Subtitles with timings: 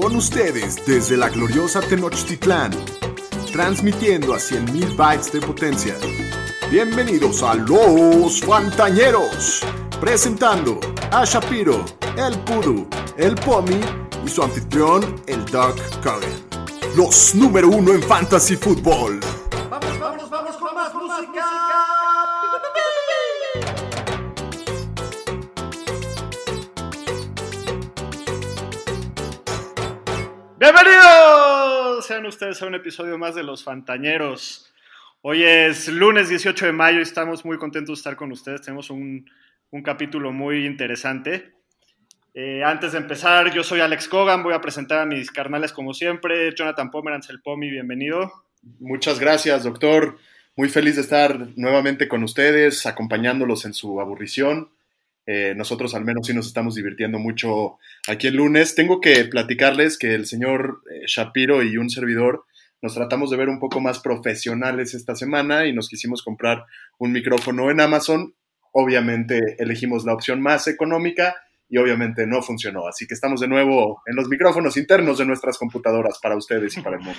[0.00, 2.70] Con ustedes desde la gloriosa Tenochtitlán,
[3.50, 5.96] transmitiendo a 100.000 bytes de potencia.
[6.70, 9.62] Bienvenidos a Los Fantañeros,
[9.98, 10.78] presentando
[11.10, 11.82] a Shapiro,
[12.18, 12.86] el Pudu,
[13.16, 13.80] el Pomi
[14.24, 16.44] y su anfitrión, el Doug Cogan.
[16.94, 19.18] Los número uno en Fantasy Football.
[30.86, 34.72] Bienvenidos sean ustedes a un episodio más de Los Fantañeros.
[35.20, 38.62] Hoy es lunes 18 de mayo y estamos muy contentos de estar con ustedes.
[38.62, 39.28] Tenemos un,
[39.82, 41.54] capítulo muy interesante.
[42.34, 45.92] Eh, antes de empezar, yo soy Alex Cogan, voy a presentar a mis carnales como
[45.92, 46.54] siempre.
[46.54, 48.32] Jonathan Pomeranz, el Pomi, bienvenido.
[48.78, 50.18] Muchas gracias, doctor.
[50.54, 54.70] Muy feliz de estar nuevamente con ustedes, acompañándolos en su aburrición.
[55.26, 58.74] Eh, nosotros al menos sí nos estamos divirtiendo mucho aquí el lunes.
[58.74, 62.44] Tengo que platicarles que el señor eh, Shapiro y un servidor
[62.82, 66.64] nos tratamos de ver un poco más profesionales esta semana y nos quisimos comprar
[66.98, 68.34] un micrófono en Amazon.
[68.72, 71.34] Obviamente elegimos la opción más económica
[71.68, 72.86] y obviamente no funcionó.
[72.86, 76.82] Así que estamos de nuevo en los micrófonos internos de nuestras computadoras para ustedes y
[76.82, 77.18] para el mundo.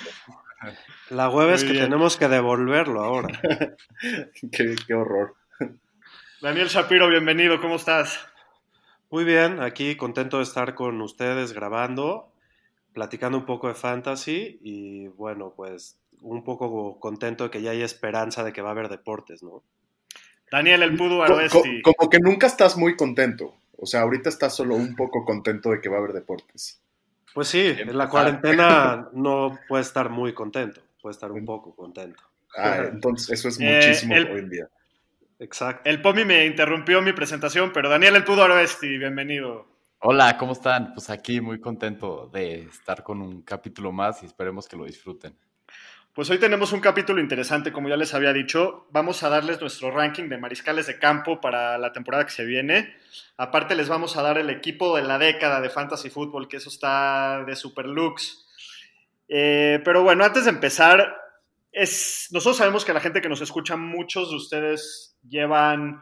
[1.10, 1.84] La web es Muy que bien.
[1.84, 3.28] tenemos que devolverlo ahora.
[4.52, 5.34] qué, qué horror.
[6.40, 8.18] Daniel Shapiro, bienvenido, ¿cómo estás?
[9.10, 12.32] Muy bien, aquí contento de estar con ustedes grabando,
[12.92, 17.82] platicando un poco de fantasy y bueno, pues un poco contento de que ya hay
[17.82, 19.62] esperanza de que va a haber deportes, ¿no?
[20.50, 21.82] Daniel, el Co- co- Aroesti.
[21.82, 23.54] como que nunca estás muy contento.
[23.76, 26.80] O sea, ahorita estás solo un poco contento de que va a haber deportes.
[27.34, 32.22] Pues sí, en la cuarentena no puede estar muy contento, puede estar un poco contento.
[32.56, 34.68] Ah, entonces eso es Eh, muchísimo el- hoy en día.
[35.38, 35.88] Exacto.
[35.88, 39.66] El Pomi me interrumpió mi presentación, pero Daniel, el Pudu Aroesti, bienvenido.
[40.00, 40.92] Hola, ¿cómo están?
[40.94, 45.36] Pues aquí muy contento de estar con un capítulo más y esperemos que lo disfruten.
[46.12, 48.88] Pues hoy tenemos un capítulo interesante, como ya les había dicho.
[48.90, 52.96] Vamos a darles nuestro ranking de mariscales de campo para la temporada que se viene.
[53.36, 56.70] Aparte les vamos a dar el equipo de la década de Fantasy Football, que eso
[56.70, 58.48] está de super looks.
[59.28, 61.16] Eh, pero bueno, antes de empezar,
[61.72, 66.00] es, nosotros sabemos que la gente que nos escucha, muchos de ustedes llevan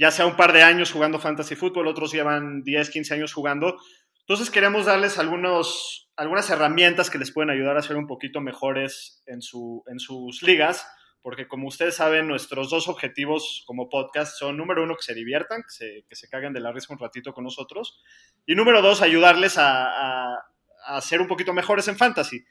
[0.00, 3.76] ya sea un par de años jugando Fantasy Football, otros llevan 10, 15 años jugando.
[4.20, 9.22] Entonces queremos darles algunos, algunas herramientas que les pueden ayudar a ser un poquito mejores
[9.26, 10.86] en, su, en sus ligas,
[11.20, 15.60] porque como ustedes saben, nuestros dos objetivos como podcast son, número uno, que se diviertan,
[15.60, 18.00] que se, que se caguen de la risa un ratito con nosotros,
[18.46, 20.46] y número dos, ayudarles a, a,
[20.86, 22.42] a ser un poquito mejores en fantasy.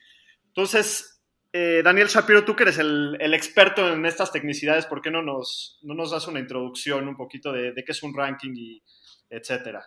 [0.46, 1.19] Entonces,
[1.52, 5.80] eh, Daniel Shapiro, tú que eres el, experto en estas tecnicidades, ¿por qué no nos,
[5.82, 8.84] no nos das una introducción un poquito de, qué es un ranking y
[9.30, 9.84] etcétera?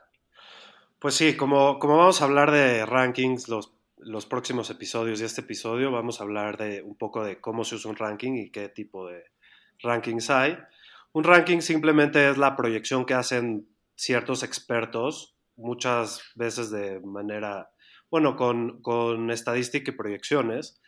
[0.98, 5.90] Pues sí, como, vamos a hablar de rankings los, los próximos episodios y este episodio,
[5.92, 9.08] vamos a hablar de un poco de cómo se usa un ranking y qué tipo
[9.08, 9.24] de
[9.80, 10.58] rankings hay.
[11.12, 17.70] Un ranking simplemente es la proyección que hacen ciertos expertos, muchas veces de manera,
[18.10, 20.81] bueno, con, con estadística y proyecciones.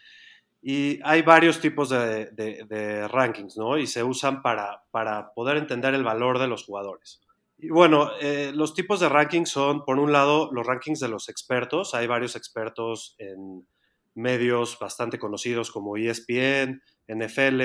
[0.66, 3.76] Y hay varios tipos de, de, de, rankings, ¿no?
[3.76, 7.20] Y se usan para, para poder entender el valor de los jugadores.
[7.58, 11.28] Y bueno, eh, los tipos de rankings son, por un lado, los rankings de los
[11.28, 11.94] expertos.
[11.94, 13.68] Hay varios expertos en
[14.14, 17.60] medios bastante conocidos como ESPN, NFL,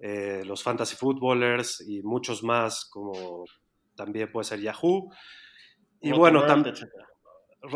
[0.00, 3.44] eh, los fantasy footballers y muchos más, como
[3.94, 5.12] también puede ser Yahoo.
[6.00, 6.76] Y Roto bueno, World.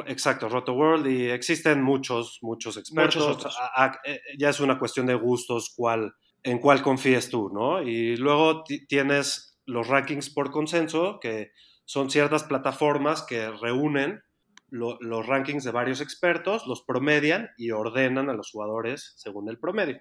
[0.07, 3.17] Exacto, Roto World y existen muchos, muchos expertos.
[3.17, 3.57] Muchos otros.
[3.59, 7.83] A- a- eh, ya es una cuestión de gustos, cuál, en cuál confíes tú, ¿no?
[7.83, 11.53] Y luego ti- tienes los rankings por consenso, que
[11.85, 14.23] son ciertas plataformas que reúnen
[14.69, 19.59] lo- los rankings de varios expertos, los promedian y ordenan a los jugadores según el
[19.59, 20.01] promedio.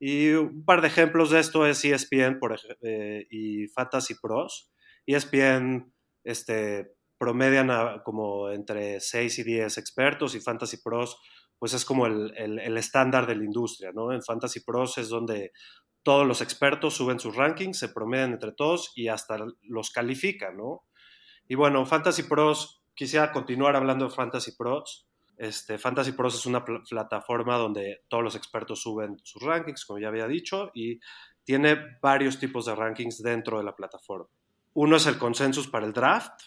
[0.00, 4.72] Y un par de ejemplos de esto es ESPN por, eh, y Fantasy Pros.
[5.06, 5.92] ESPN
[6.24, 11.20] este, promedian como entre 6 y 10 expertos y Fantasy Pros
[11.58, 14.12] pues es como el, estándar de la industria, ¿no?
[14.12, 15.52] En Fantasy Pros es donde
[16.04, 20.56] todos los expertos suben sus rankings, se promedian entre todos y hasta los califican.
[21.48, 25.08] Y bueno, Fantasy Pros, quisiera continuar hablando de Fantasy Pros.
[25.36, 29.98] Este, Fantasy Pros es una pl- plataforma donde todos los expertos suben sus rankings, como
[29.98, 31.00] ya había dicho, y
[31.42, 34.28] tiene varios tipos de rankings dentro de la plataforma.
[34.74, 36.40] Uno es el consensus para el draft,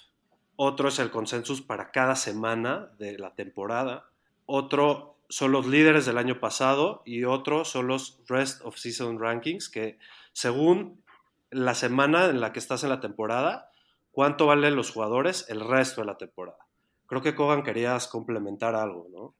[0.63, 4.05] otro es el consensus para cada semana de la temporada,
[4.45, 9.69] otro son los líderes del año pasado y otro son los rest of season rankings,
[9.69, 9.97] que
[10.33, 11.01] según
[11.49, 13.71] la semana en la que estás en la temporada,
[14.11, 16.67] cuánto valen los jugadores el resto de la temporada.
[17.07, 19.33] Creo que Kogan querías complementar algo, ¿no?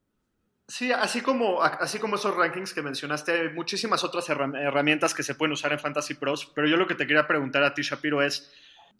[0.67, 5.35] Sí, así como, así como esos rankings que mencionaste, hay muchísimas otras herramientas que se
[5.35, 8.23] pueden usar en Fantasy Pros, pero yo lo que te quería preguntar a ti, Shapiro,
[8.23, 8.51] es,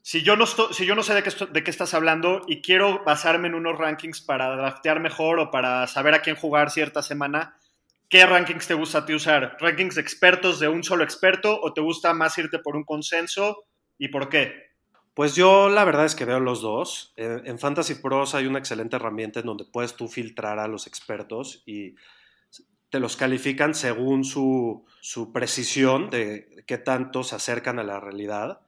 [0.02, 4.22] si yo no, sé de qué, de estás hablando y quiero basarme en unos rankings
[4.22, 7.58] para draftear mejor o para saber a quién jugar cierta semana,
[8.10, 9.58] ¿qué rankings te gusta a ti usar?
[9.60, 13.66] ¿Rankings expertos de un solo experto o te gusta más irte por un consenso
[13.98, 14.72] y por qué?
[15.14, 17.14] Pues yo la verdad es que veo los dos.
[17.18, 21.64] En, Fantasy Pros hay una excelente herramienta en donde puedes tú filtrar a los expertos
[21.66, 21.96] y
[22.90, 24.86] te los califican según su,
[25.34, 28.62] precisión de qué tanto se acercan a la realidad.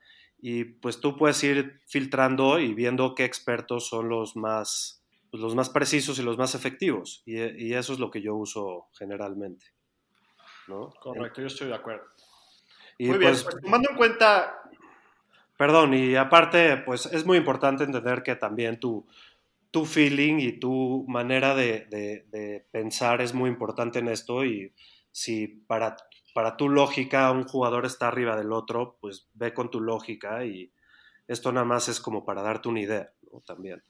[0.45, 5.01] Y pues tú puedes ir filtrando y viendo qué expertos son los más,
[5.31, 7.23] pues, los más precisos y los más efectivos.
[7.25, 9.67] Y, eso es lo que yo uso generalmente.
[10.67, 10.89] ¿no?
[11.01, 12.03] Correcto, yo estoy de acuerdo.
[12.99, 14.59] Muy bien, pues, pues, tomando en cuenta
[15.57, 19.07] Perdón, y aparte, pues es muy importante entender que también tu,
[19.71, 24.73] tu feeling y tu manera de, pensar es muy importante en esto y
[25.11, 25.95] si para,
[26.33, 30.71] para tu lógica un jugador está arriba del otro, pues ve con tu lógica y
[31.27, 33.41] esto nada más es como para darte una idea ¿no?
[33.41, 33.83] también.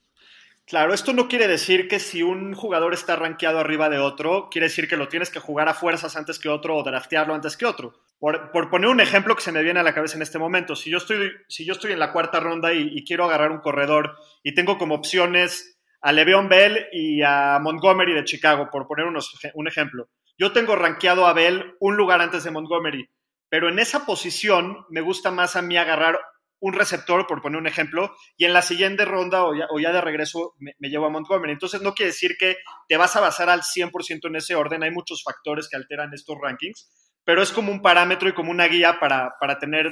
[0.66, 4.68] Claro, esto no quiere decir que si un jugador está rankeado arriba de otro, quiere
[4.68, 7.66] decir que lo tienes que jugar a fuerzas antes que otro o draftearlo antes que
[7.66, 7.94] otro.
[8.18, 10.90] Por, poner un ejemplo que se me viene a la cabeza en este momento, si
[10.90, 14.54] yo estoy, si yo estoy en la cuarta ronda y, quiero agarrar un corredor y
[14.54, 20.08] tengo como opciones a Le'Veon Bell y a Montgomery de Chicago, por poner un ejemplo.
[20.38, 23.10] Yo tengo rankeado a Bell un lugar antes de Montgomery,
[23.50, 26.20] pero en esa posición me gusta más a mí agarrar
[26.64, 30.56] un receptor, por poner un ejemplo, y en la siguiente ronda o ya, de regreso
[30.60, 31.52] me, llevo a Montgomery.
[31.52, 32.56] Entonces no quiere decir que
[32.88, 36.38] te vas a basar al 100% en ese orden, hay muchos factores que alteran estos
[36.42, 36.90] rankings,
[37.26, 39.92] pero es como un parámetro y como una guía para, tener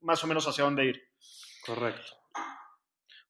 [0.00, 1.02] más o menos hacia dónde ir.
[1.66, 2.14] Correcto.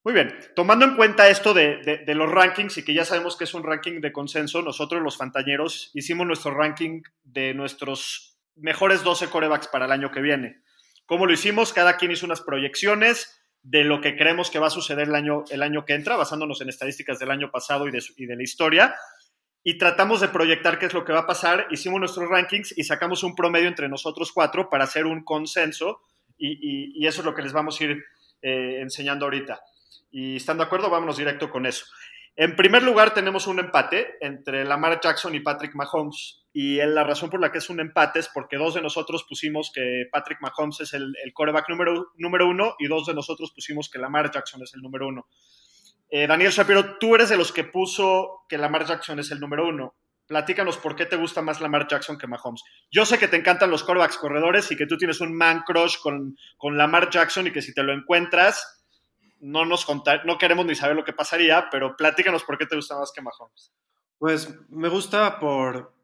[0.06, 3.43] Muy bien, tomando en cuenta esto de, de, los rankings y que ya sabemos que
[3.43, 9.29] es un ranking de consenso, nosotros los fantañeros hicimos nuestro ranking de nuestros mejores 12
[9.31, 10.62] corebacks para el año que viene.
[11.06, 11.73] ¿Cómo lo hicimos?
[11.73, 15.43] Cada quien hizo unas proyecciones de lo que creemos que va a suceder el año,
[15.50, 18.44] el año que entra, basándonos en estadísticas del año pasado y de, y de la
[18.44, 18.94] historia.
[19.64, 21.67] Y tratamos de proyectar qué es lo que va a pasar.
[21.73, 26.02] Hicimos nuestros rankings y sacamos un promedio entre nosotros cuatro para hacer un consenso.
[26.38, 28.05] Y, y, eso es lo que les vamos a ir
[28.41, 29.61] eh, enseñando ahorita.
[30.19, 31.85] Y estando de acuerdo, vámonos directo con eso.
[32.37, 36.43] En primer lugar, tenemos un empate entre Lamar Jackson y Patrick Mahomes.
[36.55, 39.71] Y la razón por la que es un empate es porque dos de nosotros pusimos
[39.75, 43.91] que Patrick Mahomes es el, el coreback número, número uno y dos de nosotros pusimos
[43.91, 45.27] que Lamar Jackson es el número uno.
[46.09, 49.69] Eh, Daniel Shapiro, tú eres de los que puso que Lamar Jackson es el número
[49.69, 49.97] uno.
[50.27, 52.62] Platícanos por qué te gusta más Lamar Jackson que Mahomes.
[52.91, 55.99] Yo sé que te encantan los corebacks corredores y que tú tienes un man crush
[56.03, 58.77] con, con Lamar Jackson y que si te lo encuentras,
[59.41, 62.77] no nos contar, no queremos ni saber lo que pasaría, pero platícanos por qué te
[62.77, 63.73] gusta más que Mahomes.
[64.19, 65.94] Pues me gusta por,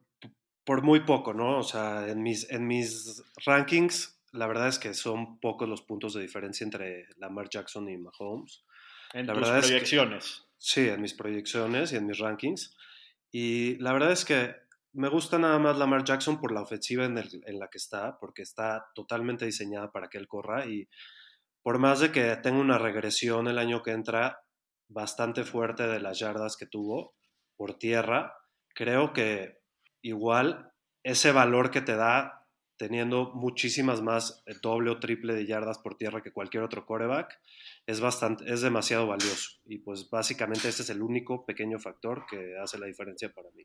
[0.64, 1.58] por muy poco, ¿no?
[1.58, 6.14] O sea, en mis, en mis rankings, la verdad es que son pocos los puntos
[6.14, 8.64] de diferencia entre Lamar Jackson y Mahomes.
[9.14, 10.44] En la tus proyecciones.
[10.58, 12.76] sí, en mis proyecciones y en mis rankings.
[13.31, 14.56] Y la verdad es que
[14.93, 18.43] me gusta nada más Lamar Jackson por la ofensiva en, en la que está, porque
[18.43, 20.88] está totalmente diseñada para que él corra y
[21.62, 24.43] por más de que tenga una regresión el año que entra
[24.88, 27.14] bastante fuerte de las yardas que tuvo
[27.56, 28.37] por tierra,
[28.75, 29.60] creo que
[30.03, 30.72] igual
[31.03, 32.43] ese valor que te da
[32.77, 37.41] teniendo muchísimas más eh, doble o triple de yardas por tierra que cualquier otro coreback,
[37.86, 39.60] es, bastante, es demasiado valioso.
[39.65, 43.65] Y pues básicamente este es el único pequeño factor que hace la diferencia para mí.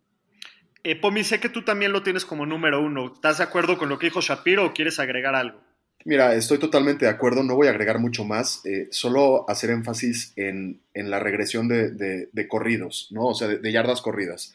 [0.83, 3.11] Eh, Pomi, sé que tú también lo tienes como número uno.
[3.13, 5.61] ¿Estás de acuerdo con lo que dijo Shapiro o quieres agregar algo?
[6.07, 10.31] Mira, estoy totalmente de acuerdo, no voy a agregar mucho más, eh, solo hacer énfasis
[10.37, 13.25] en, la regresión de, corridos, ¿no?
[13.25, 14.53] O sea, de, yardas corridas.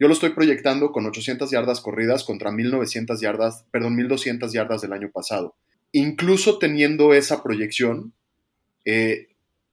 [0.00, 4.94] Yo lo estoy proyectando con 800 yardas corridas contra 1900 yardas, perdón, 1200 yardas del
[4.94, 5.54] año pasado.
[5.92, 8.14] Incluso teniendo esa proyección,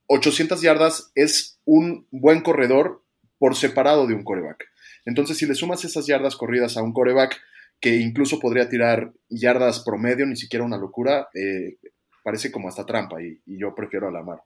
[0.08, 3.04] 800 eh, yardas es un buen corredor
[3.40, 4.68] por separado de un coreback.
[5.06, 7.40] Entonces, si le sumas esas yardas corridas a un coreback
[7.82, 11.78] que incluso podría tirar yardas promedio, ni siquiera una locura, eh,
[12.24, 14.40] parece como hasta trampa y, yo prefiero a la mar.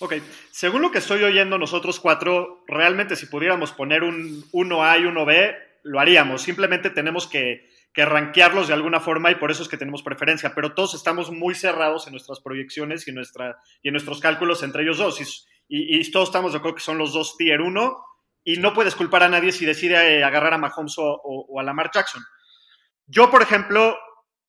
[0.00, 0.14] Ok,
[0.50, 5.56] según lo que estoy oyendo nosotros cuatro, realmente si pudiéramos poner un 1A y 1B,
[5.84, 6.42] lo haríamos.
[6.42, 10.52] Simplemente tenemos que, que rankearlos de alguna forma y por eso es que tenemos preferencia,
[10.52, 14.64] pero todos estamos muy cerrados en nuestras proyecciones y en, nuestra, y en nuestros cálculos
[14.64, 15.20] entre ellos dos.
[15.20, 17.96] Y, y, todos estamos de acuerdo que son los dos tier 1
[18.42, 21.62] y no puedes culpar a nadie si decide eh, agarrar a Mahomes o, o a
[21.62, 22.22] Lamar Jackson.
[23.06, 23.96] Yo, por ejemplo,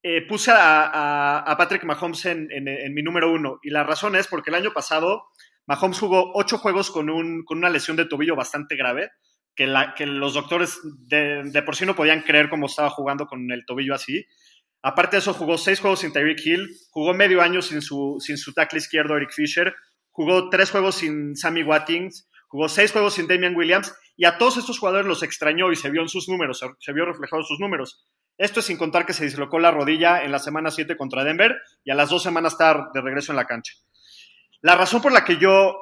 [0.04, 2.48] eh, puse a, Patrick Mahomes en,
[2.94, 5.24] mi número uno y la razón es porque el año pasado
[5.68, 9.10] Mahomes jugó ocho juegos con, una lesión de tobillo bastante grave,
[9.56, 9.66] que,
[10.06, 13.96] los doctores de, de, por sí no podían creer cómo estaba jugando con el tobillo
[13.96, 14.26] así.
[14.84, 18.38] Aparte de eso, jugó seis juegos sin Tyreek Hill, jugó medio año sin su, sin
[18.38, 19.74] su tackle izquierdo Eric Fisher,
[20.12, 24.58] jugó tres juegos sin Sammy Watkins, jugó seis juegos sin Damian Williams, y a todos
[24.58, 27.60] estos jugadores los extrañó y se vio en sus números, se vio reflejado en sus
[27.60, 28.06] números.
[28.38, 31.56] Esto es sin contar que se dislocó la rodilla en la semana 7 contra Denver
[31.84, 33.74] y a las dos semanas está de regreso en la cancha.
[34.62, 35.78] La razón por la que yo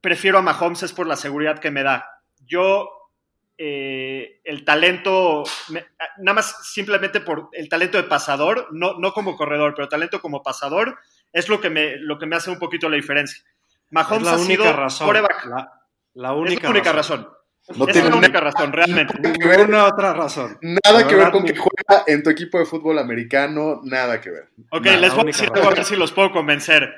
[0.00, 2.06] prefiero a Mahomes es por la seguridad que me da.
[2.46, 2.88] Yo,
[3.58, 5.44] eh, el talento,
[6.18, 10.42] nada más simplemente por el talento de pasador, no, no como corredor, pero talento como
[10.42, 10.98] pasador,
[11.32, 13.44] es lo que me, lo que me hace un poquito la diferencia.
[13.90, 15.12] Mahomes la ha sido razón.
[15.12, 15.82] La,
[16.14, 17.24] la, única, es la única razón.
[17.24, 17.39] razón.
[17.76, 19.14] No es tiene la única razón, realmente.
[19.20, 20.58] Ninguna otra razón.
[20.60, 24.48] Nada que ver con que juega en tu equipo de fútbol americano, nada que ver.
[24.70, 26.94] Ok, les voy a decir algo a ver si los puedo convencer.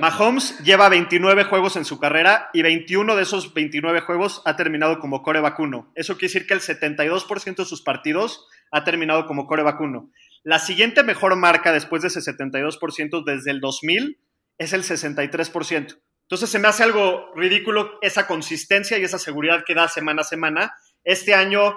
[0.00, 4.98] Mahomes lleva 29 juegos en su carrera y 21 de esos 29 juegos ha terminado
[4.98, 5.90] como core vacuno.
[5.94, 10.10] Eso quiere decir que el 72% de sus partidos ha terminado como core vacuno.
[10.42, 14.18] La siguiente mejor marca después de ese 72% desde el 2000
[14.58, 15.98] es el 63%.
[16.34, 20.24] Entonces se me hace algo ridículo esa consistencia y esa seguridad que da semana a
[20.24, 20.74] semana.
[21.04, 21.76] Este año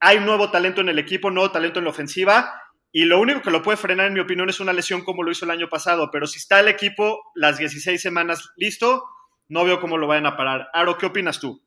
[0.00, 3.50] hay nuevo talento en el equipo, nuevo talento en la ofensiva y lo único que
[3.50, 6.08] lo puede frenar, en mi opinión, es una lesión como lo hizo el año pasado.
[6.10, 9.04] Pero si está el equipo las 16 semanas listo,
[9.48, 10.70] no veo cómo lo vayan a parar.
[10.72, 11.62] Aro, ¿qué opinas tú?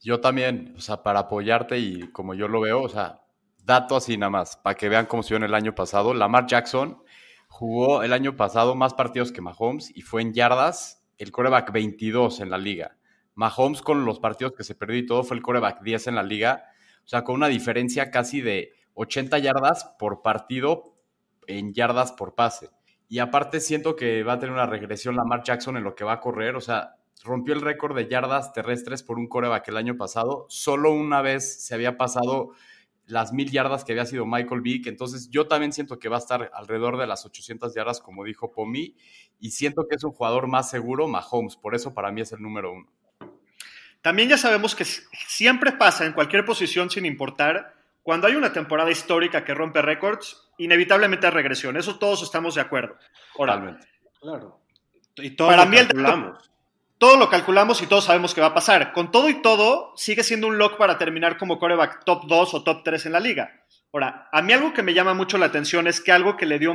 [0.00, 3.20] Yo también, o sea, para apoyarte y como yo lo veo, o sea,
[3.58, 6.14] dato así nada más, para que vean cómo se vio en el año pasado.
[6.14, 7.00] Lamar Jackson
[7.46, 12.40] jugó el año pasado más partidos que Mahomes y fue en yardas el coreback 22
[12.40, 12.96] en la liga.
[13.34, 16.22] Mahomes con los partidos que se perdió y todo fue el coreback 10 en la
[16.22, 16.66] liga,
[17.04, 20.94] o sea, con una diferencia casi de 80 yardas por partido
[21.46, 22.70] en yardas por pase.
[23.08, 26.14] Y aparte siento que va a tener una regresión Lamar Jackson en lo que va
[26.14, 29.96] a correr, o sea, rompió el récord de yardas terrestres por un coreback el año
[29.96, 30.46] pasado.
[30.48, 32.52] Solo una vez se había pasado
[33.06, 34.86] las mil yardas que había sido Michael Vick.
[34.86, 38.50] Entonces yo también siento que va a estar alrededor de las 800 yardas, como dijo
[38.50, 38.96] Pomi.
[39.40, 41.56] Y siento que es un jugador más seguro, Mahomes.
[41.56, 42.90] Por eso para mí es el número uno.
[44.00, 47.74] También ya sabemos que siempre pasa en cualquier posición sin importar.
[48.02, 51.76] Cuando hay una temporada histórica que rompe récords, inevitablemente hay regresión.
[51.76, 52.96] Eso todos estamos de acuerdo.
[53.38, 53.88] Ahora, Totalmente.
[54.20, 54.60] Claro.
[55.16, 55.88] Y Para lo mí el.
[56.98, 58.92] Todo lo calculamos y todos sabemos que va a pasar.
[58.92, 62.62] Con todo y todo, sigue siendo un lock para terminar como coreback top 2 o
[62.62, 63.64] top 3 en la liga.
[63.92, 66.58] Ahora, a mí algo que me llama mucho la atención es que algo que le
[66.58, 66.74] dio,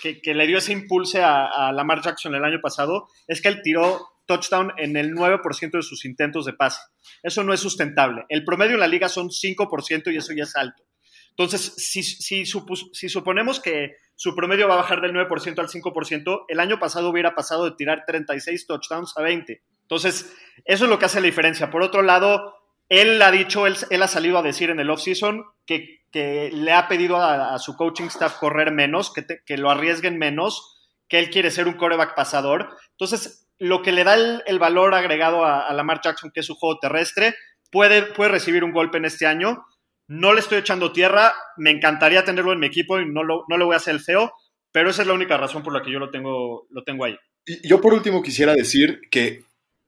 [0.00, 3.48] que, que le dio ese impulso a, a, Lamar Jackson el año pasado es que
[3.48, 6.80] él tiró touchdown en el 9% de sus intentos de pase.
[7.22, 8.24] Eso no es sustentable.
[8.28, 10.82] El promedio en la liga son 5% y eso ya es alto.
[11.30, 15.68] Entonces, si, si, supus, si suponemos que su promedio va a bajar del 9% al
[15.68, 19.62] 5%, el año pasado hubiera pasado de tirar 36 touchdowns a 20.
[19.82, 21.70] Entonces, eso es lo que hace la diferencia.
[21.70, 22.54] Por otro lado,
[22.88, 26.88] él ha dicho, él, ha salido a decir en el offseason que, que le ha
[26.88, 30.78] pedido a, su coaching staff correr menos, que, te, que lo arriesguen menos,
[31.08, 32.68] que él quiere ser un coreback pasador.
[32.90, 36.46] Entonces, lo que le da el, el valor agregado a, a, Lamar Jackson, que es
[36.46, 37.34] su juego terrestre,
[37.70, 39.64] puede, puede recibir un golpe en este año.
[40.12, 43.56] No le estoy echando tierra, me encantaría tenerlo en mi equipo y no lo, no
[43.56, 44.30] lo voy a hacer el feo,
[44.70, 47.16] pero esa es la única razón por la que yo lo tengo, lo tengo ahí.
[47.46, 49.44] Y yo por último quisiera decir que,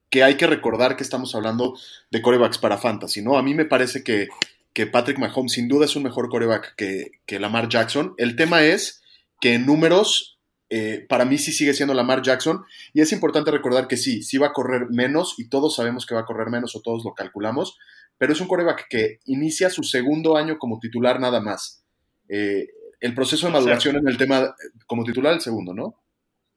[0.09, 1.79] que hay que recordar que estamos hablando
[2.11, 3.37] de corebacks para fantasy, ¿no?
[3.37, 4.29] A mí me parece que,
[4.73, 8.15] que Patrick Mahomes sin duda es un mejor coreback que, que Lamar Jackson.
[8.17, 9.03] El tema es
[9.43, 10.34] que en números
[10.71, 14.39] eh, para mí sí sigue siendo Lamar Jackson y es importante recordar que sí, sí
[14.39, 17.15] va a correr menos y todos sabemos que va a correr menos o todos lo
[17.15, 17.79] calculamos,
[18.19, 21.85] pero es un coreback que inicia su segundo año como titular nada más.
[22.29, 22.69] Eh,
[23.01, 24.55] el proceso de maduración en el tema
[24.87, 26.03] como titular el segundo, ¿no?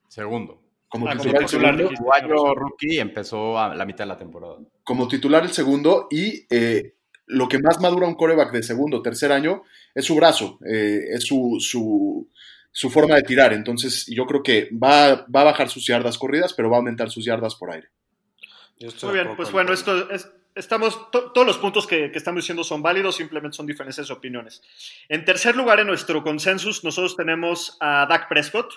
[0.08, 0.64] Segundo.
[0.88, 4.18] Como Ah, titular, como titular, el segundo, año rookie empezó a la mitad de la
[4.18, 4.58] temporada.
[4.86, 6.96] como titular el segundo y eh,
[7.26, 11.26] lo que más madura un coreback de segundo, tercer año es su brazo, eh, es
[11.26, 12.30] su, su,
[12.78, 13.54] su, forma de tirar.
[13.54, 17.10] Entonces yo creo que va, va, a bajar sus yardas corridas, pero va a aumentar
[17.10, 17.90] sus yardas por aire.
[19.02, 22.64] Muy bien, pues bueno, esto es, estamos, to, todos los puntos que, que, estamos diciendo
[22.64, 24.62] son válidos, simplemente son diferencias de opiniones.
[25.10, 28.72] En tercer lugar, en nuestro consensus, nosotros tenemos a Dak Prescott.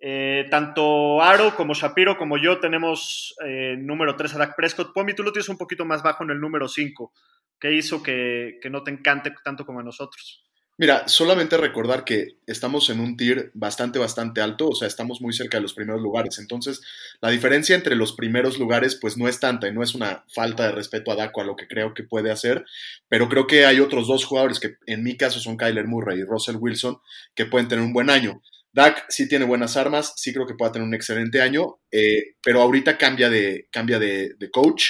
[0.00, 4.92] Eh, tanto Aro como Shapiro como yo tenemos eh, número 3 a Dak Prescott.
[4.92, 7.12] Pomi, tú lo tienes un poquito más bajo en el número 5.
[7.60, 10.47] ¿Qué hizo que, que no te encante tanto como a nosotros?
[10.80, 15.32] Mira, solamente recordar que estamos en un tier bastante, bastante alto, o sea, estamos muy
[15.32, 16.38] cerca de los primeros lugares.
[16.38, 16.80] Entonces,
[17.20, 20.66] la diferencia entre los primeros lugares, pues no es tanta y no es una falta
[20.66, 22.64] de respeto a Daco a lo que creo que puede hacer,
[23.08, 26.24] pero creo que hay otros dos jugadores que en mi caso son Kyler Murray y
[26.24, 26.98] Russell Wilson
[27.34, 28.40] que pueden tener un buen año.
[28.72, 32.62] Dak sí tiene buenas armas, sí creo que pueda tener un excelente año, eh, pero
[32.62, 34.84] ahorita cambia de, cambia de, de coach.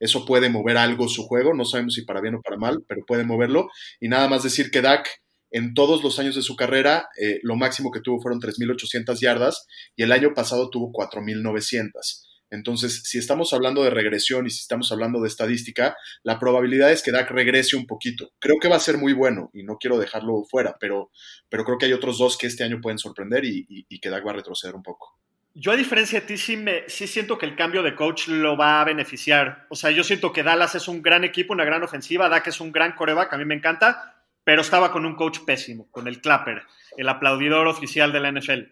[0.00, 3.04] Eso puede mover algo su juego, no sabemos si para bien o para mal, pero
[3.06, 3.68] puede moverlo.
[4.00, 5.08] Y nada más decir que Dak
[5.50, 9.66] en todos los años de su carrera, eh, lo máximo que tuvo fueron 3.800 yardas
[9.96, 12.28] y el año pasado tuvo 4.900.
[12.50, 17.02] Entonces, si estamos hablando de regresión y si estamos hablando de estadística, la probabilidad es
[17.02, 18.32] que Dak regrese un poquito.
[18.38, 21.10] Creo que va a ser muy bueno y no quiero dejarlo fuera, pero,
[21.48, 24.26] pero creo que hay otros dos que este año pueden sorprender y, y, que Dak
[24.26, 25.18] va a retroceder un poco.
[25.54, 28.56] Yo, a diferencia de ti, sí, me, sí siento que el cambio de coach lo
[28.56, 29.66] va a beneficiar.
[29.70, 32.60] O sea, yo siento que Dallas es un gran equipo, una gran ofensiva, Dak es
[32.60, 34.17] un gran coreback, a mí me encanta,
[34.48, 36.62] pero estaba con un coach pésimo, con el Clapper,
[36.96, 38.62] el aplaudidor oficial de la NFL.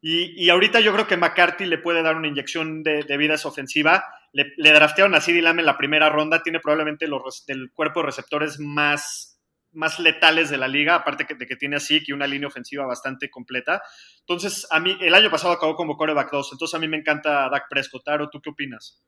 [0.00, 3.46] Y, ahorita yo creo que McCarthy le puede dar una inyección de, vida a esa
[3.46, 4.02] ofensiva.
[4.32, 6.42] Le, draftearon a CeeDee Lamb en la primera ronda.
[6.42, 11.46] Tiene probablemente los, el cuerpo de receptores más, más letales de la liga, aparte de
[11.46, 13.80] que tiene así que una línea ofensiva bastante completa.
[14.18, 16.48] Entonces, a mí, el año pasado acabó como coreback 2.
[16.50, 18.02] Entonces, a mí me encanta Dak Prescott.
[18.02, 19.04] Taro, ¿tú qué opinas?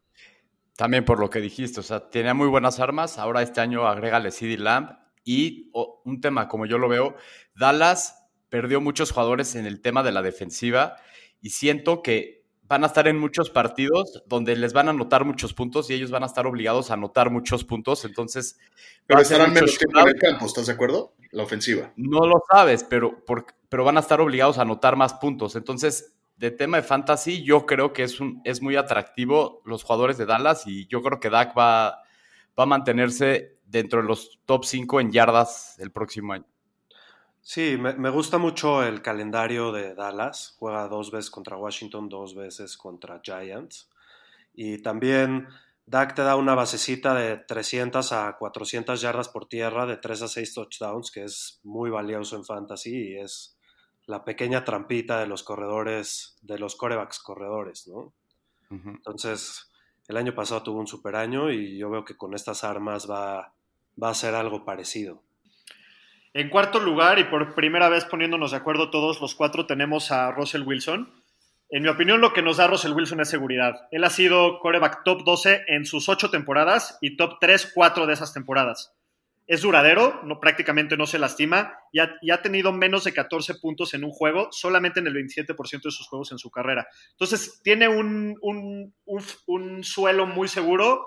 [0.76, 3.18] También por lo que dijiste, o sea, tenía muy buenas armas.
[3.18, 5.03] Ahora este año agrégale CeeDee Lamb.
[5.24, 5.70] Y
[6.04, 7.16] un tema, como yo lo veo,
[7.54, 10.96] Dallas perdió muchos jugadores en el tema de la defensiva
[11.40, 15.52] y siento que van a estar en muchos partidos donde les van a anotar muchos
[15.52, 18.58] puntos y ellos van a estar obligados a anotar muchos puntos, entonces...
[19.06, 21.14] Pero estarán menos tiempo en el campo, ¿estás de acuerdo?
[21.30, 21.92] La ofensiva.
[21.96, 23.22] No lo sabes, pero,
[23.68, 25.56] pero van a estar obligados a anotar más puntos.
[25.56, 30.16] Entonces, de tema de fantasy, yo creo que es, un, es muy atractivo los jugadores
[30.16, 32.02] de Dallas y yo creo que Dak va,
[32.58, 36.46] va a mantenerse dentro de los top 5 en yardas el próximo año.
[37.40, 40.56] Sí, me, gusta mucho el calendario de Dallas.
[40.58, 43.90] Juega dos veces contra Washington, dos veces contra Giants.
[44.54, 45.48] Y también
[45.84, 50.28] Dak te da una basecita de 300 a 400 yardas por tierra, de 3 a
[50.28, 53.58] 6 touchdowns, que es muy valioso en fantasy y es
[54.06, 58.14] la pequeña trampita de los corredores, de los corebacks corredores, ¿no?
[58.70, 59.70] Entonces,
[60.08, 63.54] el año pasado tuvo un super año y yo veo que con estas armas va,
[64.02, 65.22] va a ser algo parecido.
[66.32, 70.32] En cuarto lugar, y por primera vez poniéndonos de acuerdo todos los cuatro, tenemos a
[70.32, 71.12] Russell Wilson.
[71.70, 73.86] En mi opinión, lo que nos da Russell Wilson es seguridad.
[73.92, 78.12] Él ha sido coreback top 12 en sus ocho temporadas y top 3, 4 de
[78.12, 78.92] esas temporadas.
[79.46, 84.10] Es duradero, prácticamente no se lastima y ha, tenido menos de 14 puntos en un
[84.10, 86.86] juego, solamente en el 27% de sus juegos en su carrera.
[87.10, 88.92] Entonces, tiene un,
[89.82, 91.06] suelo muy seguro.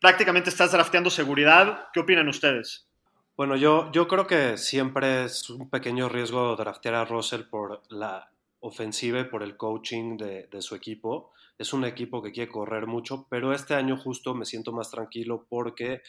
[0.00, 1.88] Prácticamente estás drafteando seguridad.
[1.92, 2.88] ¿Qué opinan ustedes?
[3.36, 8.30] Bueno, yo, yo creo que siempre es un pequeño riesgo draftear a Russell por la
[8.64, 11.32] ofensiva y por el coaching de, su equipo.
[11.58, 15.46] Es un equipo que quiere correr mucho, pero este año justo me siento más tranquilo
[15.48, 16.00] porque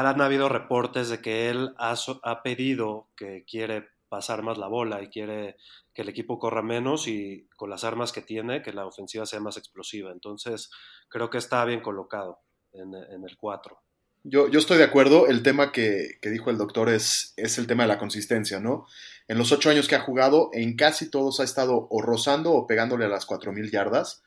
[0.00, 5.08] han habido reportes de que él ha, pedido que quiere pasar más la bola y
[5.08, 5.56] quiere
[5.92, 9.40] que el equipo corra menos y con las armas que tiene, que la ofensiva sea
[9.40, 10.10] más explosiva.
[10.10, 10.70] Entonces,
[11.10, 12.40] creo que está bien colocado
[12.72, 13.82] en, el 4.
[14.24, 15.26] Yo, yo estoy de acuerdo.
[15.26, 18.86] El tema que, dijo el doctor es, es, el tema de la consistencia, ¿no?
[19.28, 22.66] En los ocho años que ha jugado, en casi todos ha estado o rozando o
[22.66, 24.22] pegándole a las cuatro mil yardas.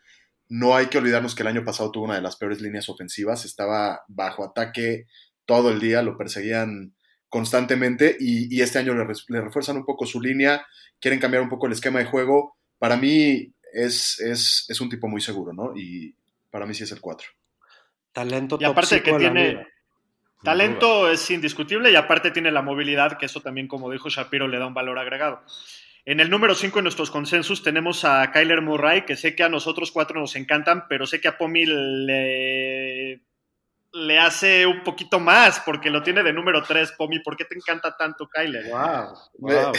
[0.48, 3.46] No hay que olvidarnos que el año pasado tuvo una de las peores líneas ofensivas.
[3.46, 5.08] Estaba bajo ataque
[5.46, 6.94] todo el día, lo perseguían
[7.30, 10.66] constantemente y, este año le, le, refuerzan un poco su línea,
[11.00, 12.58] quieren cambiar un poco el esquema de juego.
[12.78, 15.74] Para mí es, es, es un tipo muy seguro, ¿no?
[15.76, 16.16] Y
[16.50, 17.28] para mí sí es el 4.
[18.12, 19.68] Talento y aparte que tiene
[20.46, 24.60] Talento es indiscutible y aparte tiene la movilidad, que eso también, como dijo Shapiro, le
[24.60, 25.42] da un valor agregado.
[26.06, 29.50] En el número 5 en nuestros consensos tenemos a Kyler Murray, que sé que a
[29.50, 33.22] nosotros cuatro nos encantan, pero sé que a Pomi le,
[33.96, 36.94] le hace un poquito más, porque lo tiene de número 3.
[36.98, 38.70] Pomi, ¿por qué te encanta tanto Kyler?
[38.70, 39.14] wow.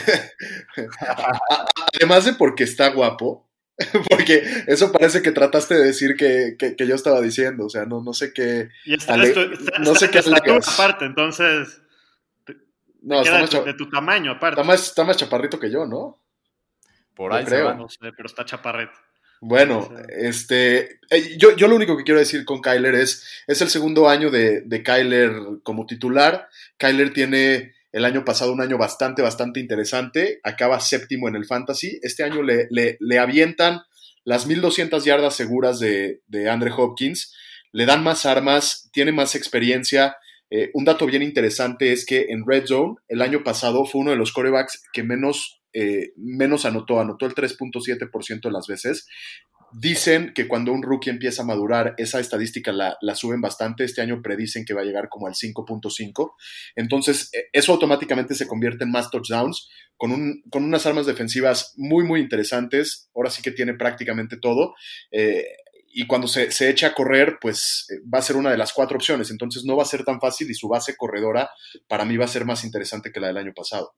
[1.94, 3.46] Además de porque está guapo,
[4.08, 8.12] Porque eso parece que trataste de decir que, yo estaba diciendo, o sea, no, no
[8.12, 8.70] sé qué.
[8.84, 11.82] Y está, no sé qué aparte, entonces.
[13.02, 14.60] No, está más de, tu tamaño, aparte.
[14.72, 16.20] Está más, chaparrito que yo, ¿no?
[17.14, 17.74] Por ahí creo.
[17.74, 18.92] No sé, pero está chaparrito.
[19.40, 23.68] Bueno, este, eh, yo, yo, lo único que quiero decir con Kyler es, es el
[23.68, 26.48] segundo año de, de Kyler como titular.
[26.78, 30.40] Kyler tiene el año pasado un año bastante, bastante interesante.
[30.42, 31.98] Acaba séptimo en el fantasy.
[32.02, 33.80] Este año le, le, avientan
[34.24, 37.34] las 1200 yardas seguras de, de Andre Hopkins.
[37.72, 40.16] Le dan más armas, tiene más experiencia.
[40.50, 44.10] Eh, un dato bien interesante es que en Red Zone el año pasado fue uno
[44.10, 49.06] de los corebacks que menos, eh, menos anotó, anotó el 3.7% de las veces.
[49.72, 53.84] Dicen que cuando un rookie empieza a madurar, esa estadística la, suben bastante.
[53.84, 56.32] Este año predicen que va a llegar como al 5.5.
[56.76, 61.74] Entonces, e, eso automáticamente se convierte en más touchdowns con, un, con unas armas defensivas
[61.76, 63.10] muy, muy interesantes.
[63.14, 64.74] Ahora sí que tiene prácticamente todo.
[65.10, 65.44] Eh,
[65.88, 68.72] y cuando se, se, echa a correr, pues eh, va a ser una de las
[68.72, 69.30] cuatro opciones.
[69.30, 71.50] Entonces no va a ser tan fácil y su base corredora
[71.86, 73.94] para mí va a ser más interesante que la del año pasado.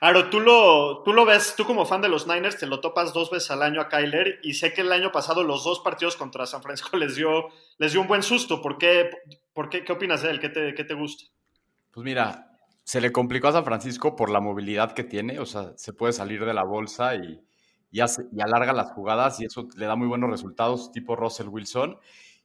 [0.00, 3.12] Aro, tú lo, tú lo ves, tú como fan de los Niners, te lo topas
[3.12, 6.16] dos veces al año a Kyler y sé que el año pasado los dos partidos
[6.16, 8.60] contra San Francisco les dio, les dio un buen susto.
[8.60, 9.10] ¿Por qué,
[9.52, 10.40] por qué, qué opinas de él?
[10.40, 11.24] ¿Qué te, ¿Qué te gusta?
[11.90, 12.50] Pues mira,
[12.82, 16.12] se le complicó a San Francisco por la movilidad que tiene, o sea, se puede
[16.12, 17.40] salir de la bolsa y,
[17.90, 21.48] y, hace, y, alarga las jugadas y eso le da muy buenos resultados, tipo Russell
[21.48, 21.96] Wilson.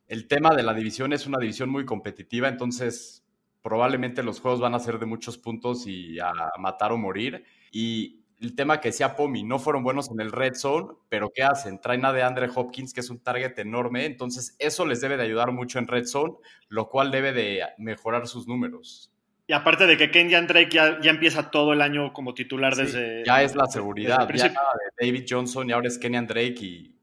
[0.08, 3.26] El tema de la división es una división muy competitiva, entonces
[3.62, 7.44] probablemente los juegos van a ser de muchos puntos y a matar o morir.
[7.72, 11.44] Y el tema que decía Pomi, no fueron buenos en el red zone, pero ¿qué
[11.44, 11.80] hacen?
[11.82, 15.24] Traen a de Andre Hopkins, que es un target enorme, entonces eso les debe de
[15.24, 16.36] ayudar mucho en red zone,
[16.70, 19.12] lo cual debe de mejorar sus números.
[19.46, 22.84] Y aparte de que Kenyan Drake ya, ya empieza todo el año como titular sí,
[22.84, 23.26] desde...
[23.26, 24.52] Ya es la seguridad, ya de
[25.00, 26.96] David Johnson y ahora es Kenyan Drake y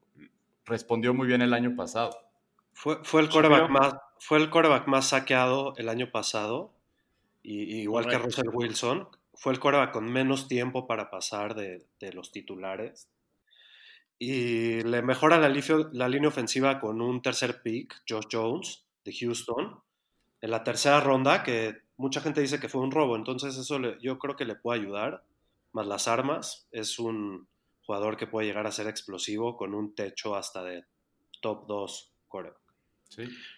[0.64, 2.16] respondió muy bien el año pasado.
[2.73, 6.73] Fue, fue, el, coreback más, fue el coreback más saqueado el año pasado,
[7.43, 8.23] y, igual Correcto.
[8.23, 9.09] que Russell Wilson.
[9.35, 13.09] Fue el coreback con menos tiempo para pasar de, de los titulares.
[14.19, 15.49] Y le mejora la,
[15.93, 19.79] la, línea ofensiva con un tercer pick, Josh Jones, de Houston,
[20.41, 23.99] en la tercera ronda, que mucha gente dice que fue un robo, entonces eso le,
[24.01, 25.23] yo creo que le puede ayudar,
[25.73, 27.47] más las armas, es un
[27.85, 30.85] jugador que puede llegar a ser explosivo con un techo hasta de
[31.41, 32.66] top 2 coreback.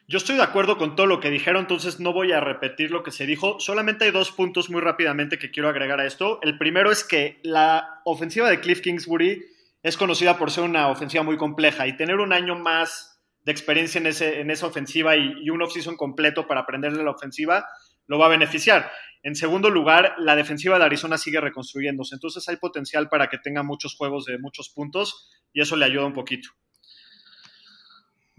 [0.06, 3.02] Yo estoy de acuerdo con todo lo que dijeron, entonces no voy a repetir lo
[3.02, 3.58] que se dijo.
[3.60, 6.38] Solamente hay dos puntos muy rápidamente que quiero agregar a esto.
[6.42, 9.44] El primero es que la ofensiva de Cliff Kingsbury
[9.82, 13.98] es conocida por ser una ofensiva muy compleja y tener un año más de experiencia
[14.00, 17.66] en, ese, esa ofensiva y, y un off-season completo para aprenderle la ofensiva
[18.06, 18.90] lo va a beneficiar.
[19.22, 23.62] En segundo lugar, la defensiva de Arizona sigue reconstruyéndose, entonces hay potencial para que tenga
[23.62, 26.50] muchos juegos de muchos puntos y eso le ayuda un poquito.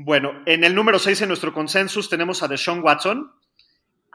[0.01, 3.33] Bueno, en el número 6 en nuestro consensus tenemos a Deshaun Watson,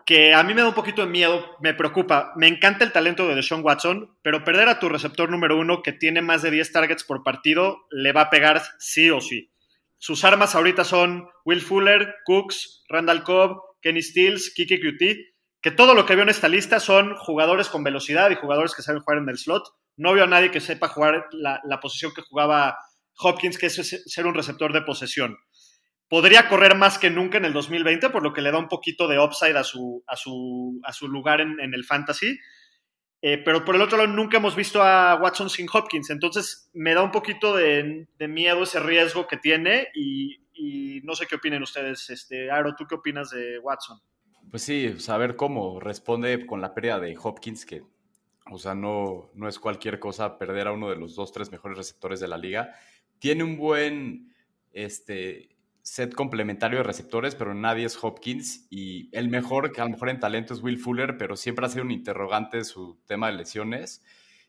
[0.06, 2.32] que a mí me da un poquito de miedo, me preocupa.
[2.36, 5.92] Me encanta el talento de Deshaun Watson, pero perder a tu receptor número uno, que
[5.92, 9.52] tiene más de 10 targets por partido, le va a pegar sí o sí.
[9.98, 15.94] Sus armas ahorita son Will Fuller, Cooks, Randall Cobb, Kenny Stills, Kiki QT, que todo
[15.94, 19.18] lo que veo en esta lista son jugadores con velocidad y jugadores que saben jugar
[19.18, 19.64] en el slot.
[19.98, 22.78] No veo a nadie que sepa jugar la posición que jugaba
[23.18, 25.36] Hopkins, que es ser un receptor de posesión
[26.08, 29.08] podría correr más que nunca en el 2020, por lo que le da un poquito
[29.08, 32.38] de upside a su, a su, a su lugar en, en, el fantasy.
[33.26, 36.92] Eh, pero por el otro lado, nunca hemos visto a Watson sin Hopkins, entonces me
[36.92, 41.62] da un poquito de, miedo ese riesgo que tiene y, y, no sé qué opinen
[41.62, 42.10] ustedes.
[42.10, 43.98] Este, Aro, ¿tú qué opinas de Watson?
[44.50, 47.82] Pues sí, saber cómo responde con la pérdida de Hopkins, que,
[48.50, 51.78] o sea, no, no es cualquier cosa perder a uno de los dos, tres mejores
[51.78, 52.74] receptores de la liga.
[53.18, 54.34] Tiene un buen,
[54.72, 55.53] este,
[55.84, 58.66] set complementario de receptores, pero nadie es Hopkins.
[58.70, 61.68] Y el mejor, que a lo mejor en talento es Will Fuller, pero siempre ha
[61.68, 64.02] sido un interrogante su tema de lesiones.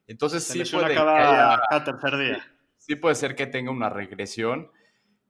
[0.08, 2.56] Entonces Se sí puede, cada, cada, tercer día.
[2.78, 4.72] Sí puede ser que tenga una regresión,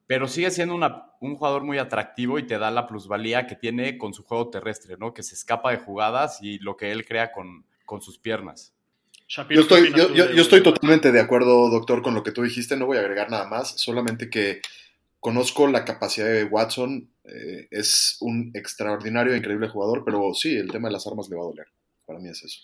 [0.06, 3.98] pero sigue siendo una, un jugador muy atractivo y te da la plusvalía que tiene
[3.98, 5.13] con su juego terrestre, ¿no?
[5.13, 8.76] Que se escapa de jugadas y lo que él crea con, con sus piernas.
[9.28, 12.44] Shapiro, yo estoy, yo, yo, yo estoy totalmente de acuerdo, doctor, con lo que tú
[12.44, 12.78] dijiste.
[12.78, 14.62] No voy a agregar nada más, solamente que
[15.26, 20.70] conozco la capacidad de Watson, eh, es un extraordinario e increíble jugador, pero sí, el
[20.70, 21.66] tema de las armas le va a doler.
[22.06, 22.60] Para mí es eso.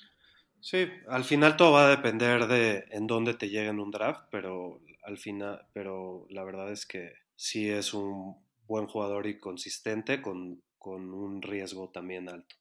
[0.60, 4.26] Sí, al final todo va a depender de en dónde te llegue en un draft,
[4.30, 10.21] pero al final, pero la verdad es que sí es un buen jugador y consistente
[10.21, 12.58] con, con un riesgo también alto.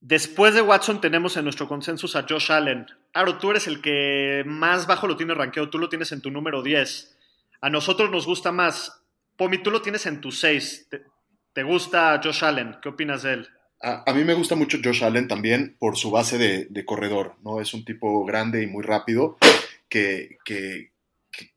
[0.00, 2.86] Después de Watson tenemos en nuestro consenso a Josh Allen.
[3.12, 6.32] Aro, tú eres el que más bajo lo tiene rankeado, tú lo tienes en tu
[6.32, 7.16] número 10.
[7.60, 9.02] A nosotros nos gusta más.
[9.36, 10.88] Pomi, tú lo tienes en tu 6.
[10.90, 11.02] ¿Te,
[11.52, 12.76] ¿Te, gusta Josh Allen?
[12.82, 13.48] ¿Qué opinas de él?
[13.82, 17.60] A, mí me gusta mucho Josh Allen también por su base de, corredor, ¿no?
[17.60, 19.38] Es un tipo grande y muy rápido
[19.88, 20.90] que, que,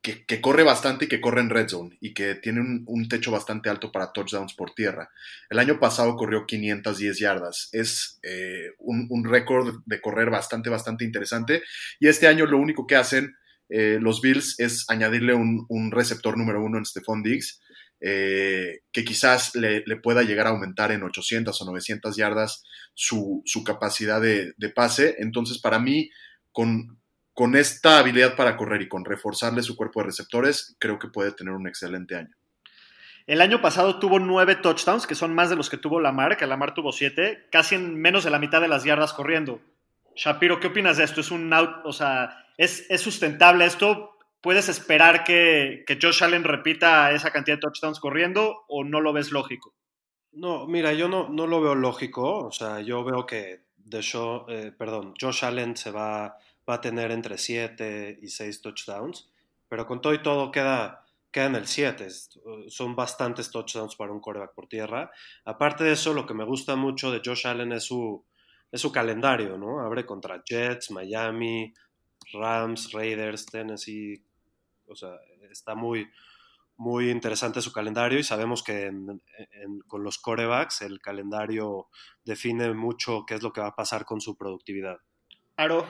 [0.02, 3.30] que, corre bastante y que corre en red zone y que tiene un, un, techo
[3.30, 5.10] bastante alto para touchdowns por tierra.
[5.50, 7.70] El año pasado corrió 510 yardas.
[7.74, 11.62] Es eh, un, un récord de correr bastante, bastante interesante.
[12.00, 13.36] Y este año lo único que hacen
[13.76, 17.60] eh, los Bills es añadirle un, receptor número uno en Stephon Diggs,
[18.00, 24.22] eh, que quizás le, pueda llegar a aumentar en 800 o 900 yardas su, capacidad
[24.22, 25.16] de, de, pase.
[25.18, 26.12] Entonces, para mí,
[26.52, 27.00] con,
[27.34, 31.32] con esta habilidad para correr y con reforzarle su cuerpo de receptores, creo que puede
[31.32, 32.36] tener un excelente año.
[33.26, 36.46] El año pasado tuvo nueve touchdowns, que son más de los que tuvo Lamar, que
[36.46, 39.62] Lamar tuvo siete, casi en menos de la mitad de las yardas corriendo.
[40.16, 41.22] Shapiro, ¿qué opinas de esto?
[41.22, 44.14] ¿Es un out, o sea, ¿Es, ¿Es, sustentable esto?
[44.44, 49.14] ¿puedes esperar que, que Josh Allen repita esa cantidad de touchdowns corriendo o no lo
[49.14, 49.74] ves lógico?
[50.34, 52.40] No, mira, yo no, no lo veo lógico.
[52.40, 56.38] O sea, yo veo que de show, eh, perdón, Josh Allen se va,
[56.70, 59.30] va a tener entre 7 y 6 touchdowns,
[59.70, 62.08] pero con todo y todo queda, queda en el 7.
[62.68, 65.10] Son bastantes touchdowns para un quarterback por tierra.
[65.46, 68.26] Aparte de eso, lo que me gusta mucho de Josh Allen es su,
[68.74, 69.82] es su calendario, ¿no?
[69.82, 71.72] Abre contra Jets, Miami,
[72.34, 74.26] Rams, Raiders, Tennessee.
[74.88, 75.12] O sea,
[75.52, 76.10] está muy,
[76.78, 78.92] muy interesante su calendario y sabemos que
[79.86, 81.90] con los corebacks el calendario
[82.26, 84.98] define mucho qué es lo que va a pasar con su productividad.
[85.56, 85.86] Aro.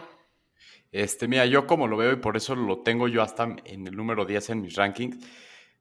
[0.91, 3.95] Este, mira, yo como lo veo y por eso lo tengo yo hasta en el
[3.95, 5.25] número 10 en mis rankings,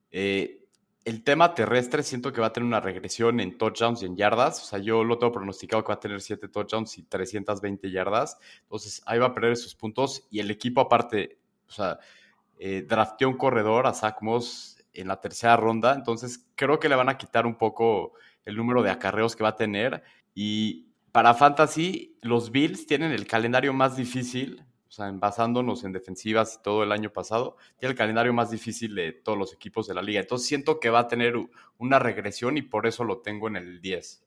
[0.09, 0.62] eh,
[1.05, 4.61] el tema terrestre siento que va a tener una regresión en touchdowns y en yardas.
[4.61, 8.37] O sea, yo lo tengo pronosticado que va a tener 7 touchdowns y 320 yardas.
[8.61, 10.25] Entonces, ahí va a perder esos puntos.
[10.29, 11.99] Y el equipo, aparte, o sea,
[12.57, 15.93] eh, drafteó un corredor a Zach Moss en la tercera ronda.
[15.93, 18.13] Entonces, creo que le van a quitar un poco
[18.45, 20.03] el número de acarreos que va a tener.
[20.33, 26.63] Y para Fantasy, los Bills tienen el calendario más difícil sea, basándonos en defensivas y
[26.63, 30.01] todo el año pasado, tiene el calendario más difícil de todos los equipos de la
[30.01, 30.19] liga.
[30.19, 31.35] Entonces siento que va a tener
[31.77, 34.23] una regresión y por eso lo tengo en el 10.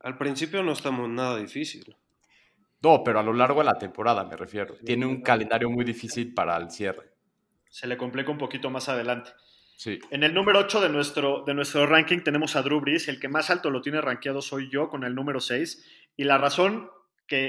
[0.00, 1.96] Al principio no estamos nada difícil.
[2.82, 4.74] No, pero a lo largo de la temporada me refiero.
[4.84, 7.12] Tiene un calendario muy difícil para el cierre.
[7.70, 9.30] Se le complica un poquito más adelante.
[9.76, 9.98] Sí.
[10.10, 13.08] En el número 8 de nuestro, de nuestro ranking tenemos a Drew Brees.
[13.08, 16.10] El que más alto lo tiene rankeado soy yo con el número 6.
[16.16, 16.90] Y la razón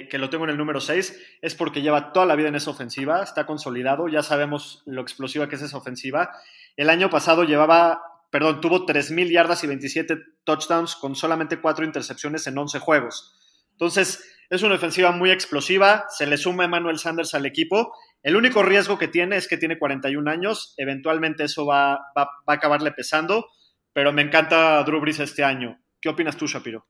[0.09, 2.71] que, lo tengo en el número 6, es porque lleva toda la vida en esa
[2.71, 6.31] ofensiva, está consolidado, ya sabemos lo explosiva que es esa ofensiva.
[6.77, 12.47] El año pasado llevaba, perdón, tuvo 3.000 yardas y 27 touchdowns con solamente 4 intercepciones
[12.47, 13.35] en 11 juegos.
[13.71, 17.93] Entonces, es una ofensiva muy explosiva, se le suma Emmanuel Sanders al equipo.
[18.21, 22.53] El único riesgo que tiene es que tiene 41 años, eventualmente eso va, va, a
[22.53, 23.47] acabarle pesando,
[23.91, 25.77] pero me encanta Drew Brees este año.
[25.99, 26.85] ¿Qué opinas tú, Shapiro?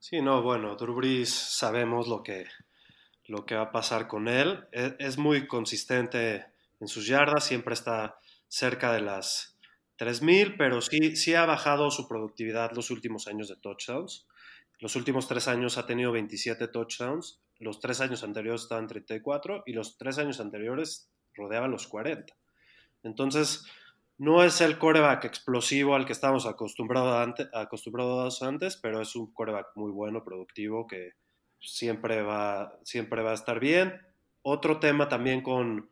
[0.00, 2.46] Sí, no, bueno, Drew sabemos lo que,
[3.26, 4.66] lo que va a pasar con él.
[4.72, 6.46] Es, es, muy consistente
[6.80, 9.56] en sus yardas, siempre está cerca de las
[9.98, 14.26] 3.000, pero sí, sí ha bajado su productividad los últimos años de touchdowns.
[14.78, 19.72] Los últimos tres años ha tenido 27 touchdowns, los tres años anteriores estaban 34 y
[19.72, 22.32] los tres años anteriores rodeaba los 40.
[23.02, 23.64] Entonces,
[24.18, 29.92] no es el coreback explosivo al que estamos acostumbrados antes, pero es un coreback muy
[29.92, 31.12] bueno, productivo, que
[31.60, 34.00] siempre va, siempre va a estar bien.
[34.42, 35.88] Otro tema también con,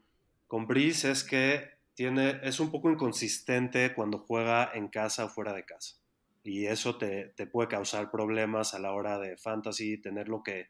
[0.48, 5.52] con Brice es que tiene, es un poco inconsistente cuando juega en casa o fuera
[5.52, 5.96] de casa.
[6.42, 10.68] Y eso te, puede causar problemas a la hora de fantasy, tenerlo que,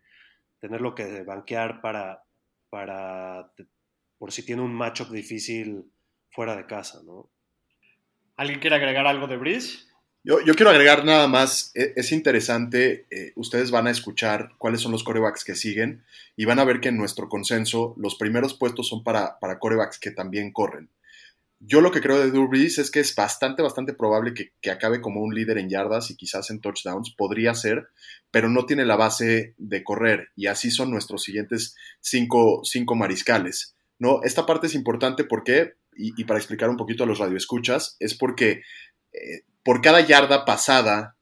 [0.59, 2.23] tenerlo que banquear para,
[2.69, 3.51] para,
[4.19, 5.91] por si tiene un matchup difícil
[6.31, 7.31] fuera de casa, ¿no?
[8.37, 9.87] ¿Alguien quiere agregar algo de Breeze?
[10.25, 14.91] Yo, quiero agregar nada más, e, es interesante, eh, ustedes van a escuchar cuáles son
[14.91, 16.03] los corebacks que siguen
[16.35, 20.01] y van a ver que en nuestro consenso los primeros puestos son para, para corebacks
[20.01, 20.91] que también corren.
[21.61, 25.01] Yo lo que creo de Drew es que es bastante, bastante probable que, que, acabe
[25.01, 27.89] como un líder en yardas y quizás en touchdowns, podría ser,
[28.33, 33.77] pero no tiene la base de correr y así son nuestros siguientes cinco, cinco mariscales.
[33.99, 34.23] ¿no?
[34.23, 38.63] Esta parte es importante porque y, para explicar un poquito a los radioescuchas, es porque
[39.13, 41.17] eh, por cada yarda pasada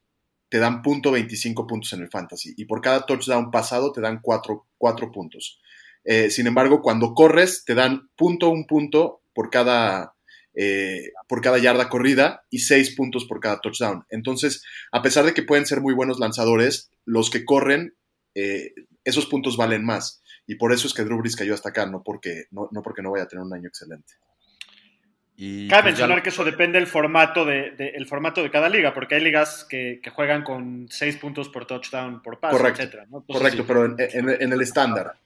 [0.48, 4.20] te dan punto 25 puntos en el fantasy y por cada touchdown pasado te dan
[4.22, 4.66] 4,
[5.12, 5.60] puntos.
[6.04, 10.14] Eh, sin embargo, cuando corres te dan punto un punto por cada,
[10.54, 14.04] eh, por cada yarda corrida y 6 puntos por cada touchdown.
[14.10, 17.94] Entonces, a pesar de que pueden ser muy buenos lanzadores, los que corren,
[19.04, 20.20] esos puntos valen más.
[20.46, 23.12] Y por eso es que Drew Brees cayó hasta acá, no porque no porque no
[23.12, 24.14] vaya a tener un año excelente.
[25.36, 28.94] Y Cabe pues mencionar que eso depende del formato de, el formato de cada liga,
[28.94, 33.08] porque hay ligas que, juegan con 6 puntos por touchdown por pase, Correcto, etc.
[33.26, 35.18] correcto, pero en, el estándar.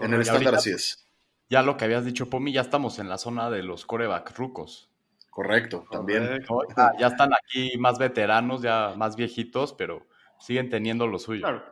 [0.00, 1.06] En el estándar así es.
[1.50, 4.90] Ya lo que habías dicho, Pomi, ya estamos en la zona de los coreback rucos.
[5.30, 6.42] Correcto, también.
[6.98, 10.06] Ya, están aquí más veteranos, ya más viejitos, pero
[10.38, 11.42] siguen teniendo lo suyo.
[11.42, 11.64] Claro,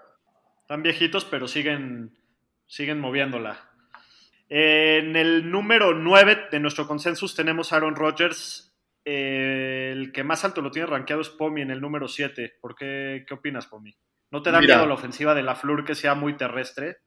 [0.61, 2.19] están viejitos, pero siguen,
[2.67, 3.72] siguen moviéndola.
[4.55, 8.71] En el número 9 de nuestro consensus tenemos a Aaron Rodgers.
[9.03, 12.59] el que más alto lo tiene rankeado es Pomi en el número 7.
[12.61, 13.97] ¿Por qué, qué opinas, Pomi?
[14.31, 16.99] ¿No te da miedo la ofensiva de la Flur que sea muy terrestre?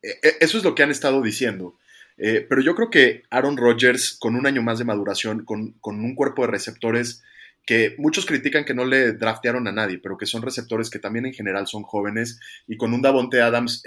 [0.00, 1.78] Eh, eh, eso es lo que han estado diciendo.
[2.16, 6.14] Eh, pero yo creo que Aaron Rodgers, con un año más de maduración, con, un
[6.14, 7.22] cuerpo de receptores
[7.66, 11.26] que muchos critican que no le draftearon a nadie, pero que son receptores que también
[11.26, 13.82] en general son jóvenes, y con un Davonte Adams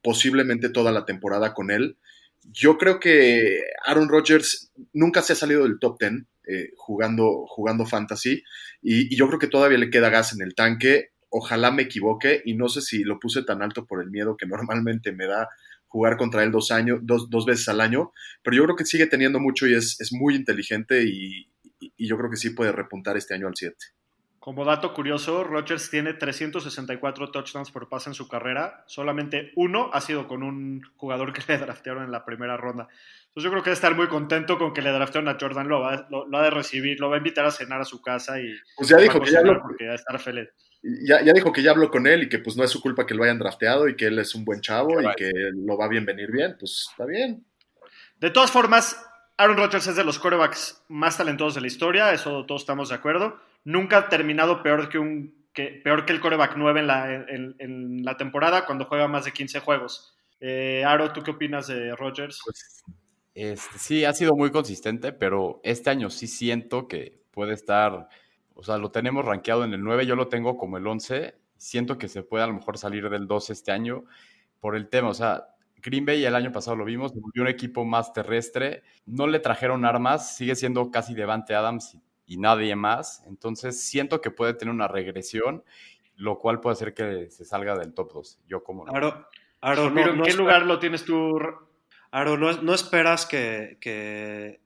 [0.00, 1.96] posiblemente toda la temporada con él,
[2.42, 6.12] yo creo que Aaron Rodgers nunca se ha salido del top 10
[6.48, 8.42] eh, jugando, jugando fantasy
[8.82, 11.10] y, yo creo que todavía le queda gas en el tanque.
[11.28, 14.46] Ojalá me equivoque y no sé si lo puse tan alto por el miedo que
[14.46, 15.48] normalmente me da
[15.86, 18.12] jugar contra él dos, años, dos, dos veces al año,
[18.44, 21.50] pero yo creo que sigue teniendo mucho y es, es muy inteligente y,
[21.80, 23.76] y, yo creo que sí puede repuntar este año al 7.
[24.40, 28.84] Como dato curioso, Rodgers tiene 364 touchdowns por pase en su carrera.
[28.86, 32.88] Solamente uno ha sido con un jugador que le draftearon en la primera ronda.
[33.26, 35.68] Entonces yo creo que debe estar muy contento con que le draftearon a Jordan.
[35.68, 38.00] Lo va, lo, lo ha de recibir, lo va a invitar a cenar a su
[38.00, 40.48] casa y pues ya dijo que ya lo, porque va a estar feliz.
[40.82, 43.04] Ya, ya, dijo que ya habló con él y que pues no es su culpa
[43.04, 45.84] que lo hayan drafteado y que él es un buen chavo y que lo va
[45.84, 46.56] a bien venir bien.
[46.58, 47.44] Pues está bien.
[48.18, 48.96] De todas formas,
[49.40, 52.96] Aaron Rodgers es de los quarterbacks más talentosos de la historia, eso todos estamos de
[52.96, 53.38] acuerdo.
[53.64, 58.16] Nunca ha terminado peor que, un, peor que el quarterback 9 en la, en la
[58.18, 60.14] temporada cuando juega más de 15 juegos.
[60.40, 62.40] Eh, Aro, ¿tú qué opinas de Rodgers?
[62.44, 62.84] Pues,
[63.34, 68.08] este, sí, ha sido muy consistente, pero este año sí siento que puede estar,
[68.54, 71.96] o sea, lo tenemos rankeado en el 9, yo lo tengo como el 11, siento
[71.96, 74.04] que se puede a lo mejor salir del 12 este año
[74.60, 75.46] por el tema, o sea,
[75.82, 79.84] Green Bay el año pasado lo vimos, volvió un equipo más terrestre, no le trajeron
[79.84, 84.72] armas, sigue siendo casi Devante Adams y, y nadie más, entonces siento que puede tener
[84.72, 85.64] una regresión,
[86.16, 88.40] lo cual puede hacer que se salga del top 2.
[88.46, 88.92] Yo como no.
[88.94, 89.26] Aro,
[89.60, 91.38] Aro, no, Pero ¿en no qué lugar lo tienes tú?
[92.10, 94.60] Aro, no, no esperas que, que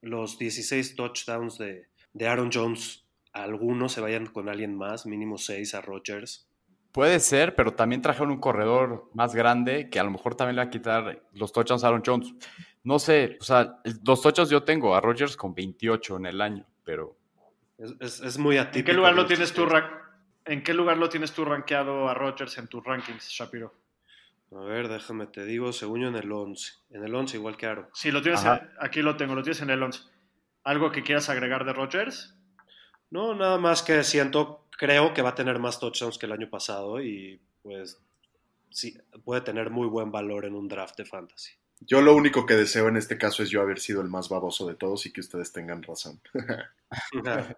[0.00, 5.74] los 16 touchdowns de, de Aaron Jones, algunos se vayan con alguien más, mínimo 6
[5.74, 6.48] a Rodgers.
[6.92, 10.62] Puede ser, pero también trajeron un corredor más grande que a lo mejor también le
[10.62, 12.34] va a quitar los touchdowns a Aaron Jones.
[12.82, 16.66] No sé, o sea, los touchdowns yo tengo a Rodgers con 28 en el año,
[16.84, 17.16] pero
[17.78, 18.78] Es, es- es muy atípico.
[18.80, 19.66] ¿En qué lugar lo tienes tú?
[20.46, 23.74] ¿En qué lugar lo tienes tú rankeado a Rodgers en tus rankings, Shapiro?
[24.52, 26.72] A ver, déjame te digo, según yo en el 11.
[26.90, 27.88] En el 11 igual que Aro.
[27.94, 28.68] Sí, lo tienes, Ajá.
[28.80, 30.00] aquí lo tengo, lo tienes en el 11.
[30.64, 32.36] ¿Algo que quieras agregar de Rodgers?
[33.10, 36.48] No, nada más que siento, creo que va a tener más touchdowns que el año
[36.48, 38.00] pasado y pues
[38.70, 41.52] sí, puede tener muy buen valor en un draft de fantasy.
[41.80, 44.66] Yo lo único que deseo en este caso es yo haber sido el más baboso
[44.66, 46.18] de todos y que ustedes tengan razón.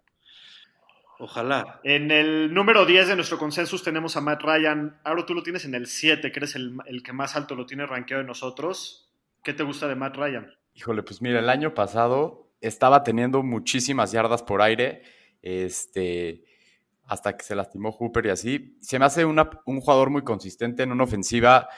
[1.20, 1.80] Ojalá.
[1.84, 5.00] En el número 10 de nuestro consensus tenemos a Matt Ryan.
[5.04, 7.66] Aro, tú lo tienes en el 7, que eres el, el que más alto lo
[7.66, 9.12] tiene rankeado de nosotros.
[9.44, 10.52] ¿Qué te gusta de Matt Ryan?
[10.74, 15.02] Híjole, pues mira, el año pasado estaba teniendo muchísimas yardas por aire,
[15.42, 16.44] este,
[17.06, 18.76] hasta que se lastimó Hooper y así.
[18.80, 21.68] Se me hace una- un jugador muy consistente en una ofensiva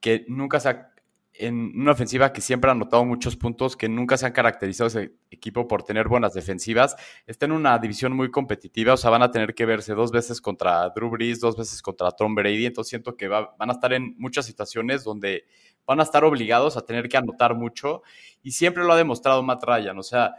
[0.00, 0.92] que nunca se ha,
[1.40, 5.12] en una ofensiva que siempre ha anotado muchos puntos, que nunca se han caracterizado ese
[5.30, 6.96] equipo por tener buenas defensivas.
[7.26, 10.40] Está en una división muy competitiva, o sea, van a tener que verse dos veces
[10.40, 13.92] contra Drew Brees, dos veces contra Tom Brady, entonces siento que va- van a estar
[13.92, 15.44] en muchas situaciones donde
[15.86, 18.02] van a estar obligados a tener que anotar mucho
[18.42, 20.34] y siempre lo ha demostrado Matt Ryan, o sea,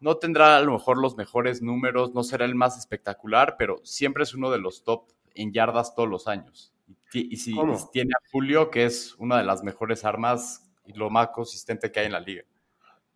[0.00, 4.22] no tendrá a lo mejor los mejores números, no será el más espectacular, pero siempre
[4.22, 6.72] es uno de los top en yardas todos los años.
[7.12, 7.54] Y, si
[7.92, 12.00] tiene a Julio, que es una de las mejores armas y lo más consistente que
[12.00, 12.44] hay en la liga.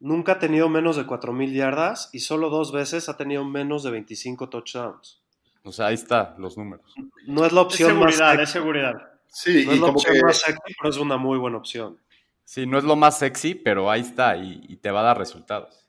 [0.00, 3.90] Nunca ha tenido menos de 4.000 yardas y solo dos veces ha tenido menos de
[3.90, 5.22] 25 touchdowns.
[5.62, 6.92] O sea, ahí está los números.
[7.26, 8.92] No es la Es opción más seguridad, sexy, es seguridad.
[9.28, 11.58] Sí, no y es la como opción que más sexy, pero es una muy buena
[11.58, 11.98] opción.
[12.44, 15.18] Sí, no es lo más sexy, pero ahí está y, y te va a dar
[15.18, 15.81] resultados.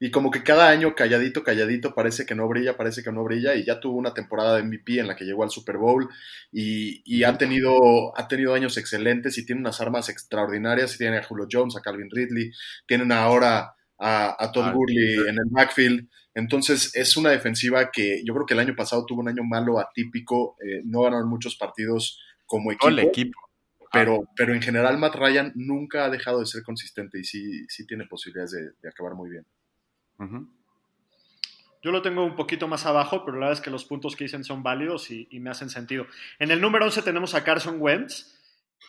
[0.00, 3.54] Y como que cada año calladito, calladito, parece que no brilla, parece que no brilla,
[3.56, 6.08] y ya tuvo una temporada de MVP en la que llegó al Super Bowl
[6.52, 11.18] y, y ha, tenido, ha tenido años excelentes y tiene unas armas extraordinarias, y tiene
[11.18, 12.52] a Julio Jones, a Calvin Ridley,
[12.86, 18.22] tienen ahora a, a Todd Ah, Gurley en el backfield, entonces es una defensiva que
[18.24, 21.56] yo creo que el año pasado tuvo un año malo, atípico, eh, no ganaron muchos
[21.56, 23.40] partidos como el equipo, equipo.
[23.92, 27.86] pero, pero en general Matt Ryan nunca ha dejado de ser consistente y sí, sí
[27.86, 29.44] tiene posibilidades de- de acabar muy bien.
[31.82, 34.24] Yo lo tengo un poquito más abajo, pero la verdad es que los puntos que
[34.24, 36.06] dicen son válidos y, y me hacen sentido.
[36.38, 38.34] En el número 11 tenemos a Carson Wentz,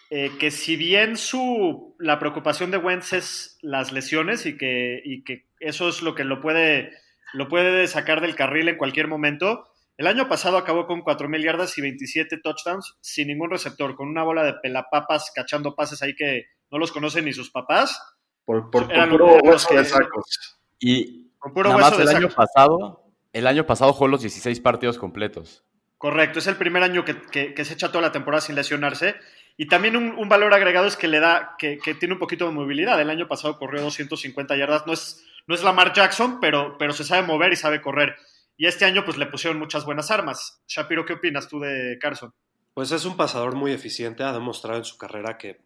[0.09, 5.23] eh, que si bien su, la preocupación de Wentz es las lesiones y que, y
[5.23, 6.91] que eso es lo que lo puede,
[7.33, 9.67] lo puede sacar del carril en cualquier momento,
[9.97, 14.23] el año pasado acabó con 4.000 yardas y 27 touchdowns sin ningún receptor, con una
[14.23, 18.01] bola de pelapapas cachando pases ahí que no los conocen ni sus papás.
[18.45, 20.58] Por, por, por puro hueso de que- sacos.
[20.79, 21.31] Y
[21.69, 23.03] nada más el año pasado,
[23.33, 25.63] el año pasado jugó los 16 partidos completos.
[25.97, 29.15] Correcto, es el primer año que, que- que se echa toda la temporada sin lesionarse.
[29.57, 32.45] Y también un, un valor agregado es que le da, que, que tiene un poquito
[32.45, 32.99] de movilidad.
[33.01, 34.87] El año pasado corrió 250 yardas.
[34.87, 38.15] No es, no es Lamar Jackson, pero, pero se sabe mover y sabe correr.
[38.55, 40.61] Y este año pues le pusieron muchas buenas armas.
[40.67, 42.33] Shapiro, ¿qué opinas tú de Carson?
[42.73, 45.59] Pues es un pasador muy eficiente, ha demostrado en su carrera que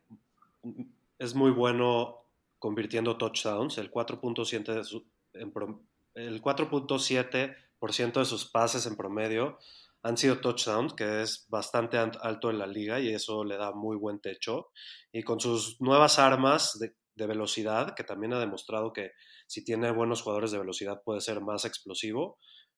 [1.19, 2.22] es muy bueno
[2.63, 5.81] convirtiendo touchdowns, el 4.7 de su- en pro-
[6.13, 9.57] el 4.7% de sus pases en promedio
[10.01, 13.73] han sido touchdowns, que es bastante an- alto en la liga y eso le da
[13.73, 14.69] muy buen techo.
[15.11, 19.11] Y con sus nuevas armas de, de velocidad, que también ha demostrado que
[19.45, 22.37] si tiene buenos jugadores de velocidad puede ser más explosivo,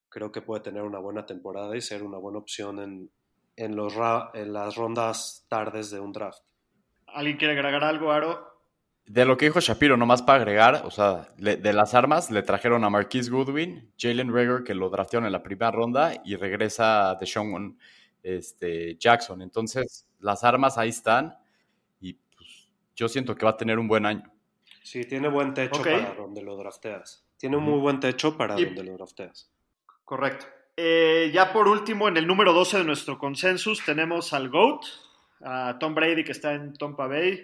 [0.09, 3.11] creo que puede tener una buena temporada y ser una buena opción en,
[3.55, 3.93] en, los
[4.33, 6.39] en las rondas tardes de un draft.
[7.05, 8.54] ¿Alguien quiere agregar algo, Aro?
[9.07, 12.41] De lo que dijo Shapiro, nomás para agregar, o sea, le- de las armas le
[12.41, 17.15] trajeron a Marquise Goodwin, Jalen Rager, que lo draftearon en la primera ronda, y regresa
[17.19, 17.77] Deshaun
[18.23, 19.43] este, Jackson.
[19.43, 21.37] Entonces, las armas ahí están,
[22.01, 24.23] y pues, yo siento que va a tener un buen año.
[24.81, 27.23] Sí, tiene buen techo para donde lo drafteas.
[27.37, 29.51] Tiene un muy buen techo para Y- donde lo drafteas.
[30.03, 30.47] Correcto.
[30.77, 34.83] Eh, ya por último, en el número 12 de nuestro consensus tenemos al GOAT,
[35.41, 37.43] a Tom Brady, que está en Tampa Bay.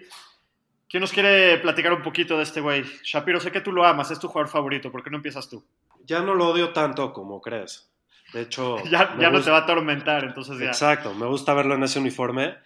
[0.92, 2.84] ¿Quién nos quiere platicar un poquito de este güey?
[3.02, 5.64] Shapiro, sé que tú lo amas, es tu jugador favorito, ¿por qué no empiezas tú?
[6.04, 7.90] Ya no lo odio tanto como crees.
[8.34, 10.66] De hecho, Ya, ya no gusta- te va a atormentar, entonces ya.
[10.66, 12.56] Exacto, me gusta verlo en ese uniforme.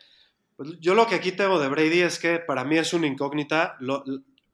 [0.57, 3.77] Pues yo lo que aquí tengo de Brady es que para mí es una incógnita.
[3.79, 4.05] Lo-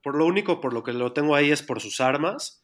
[0.03, 2.63] por lo único por lo que lo tengo ahí es por sus armas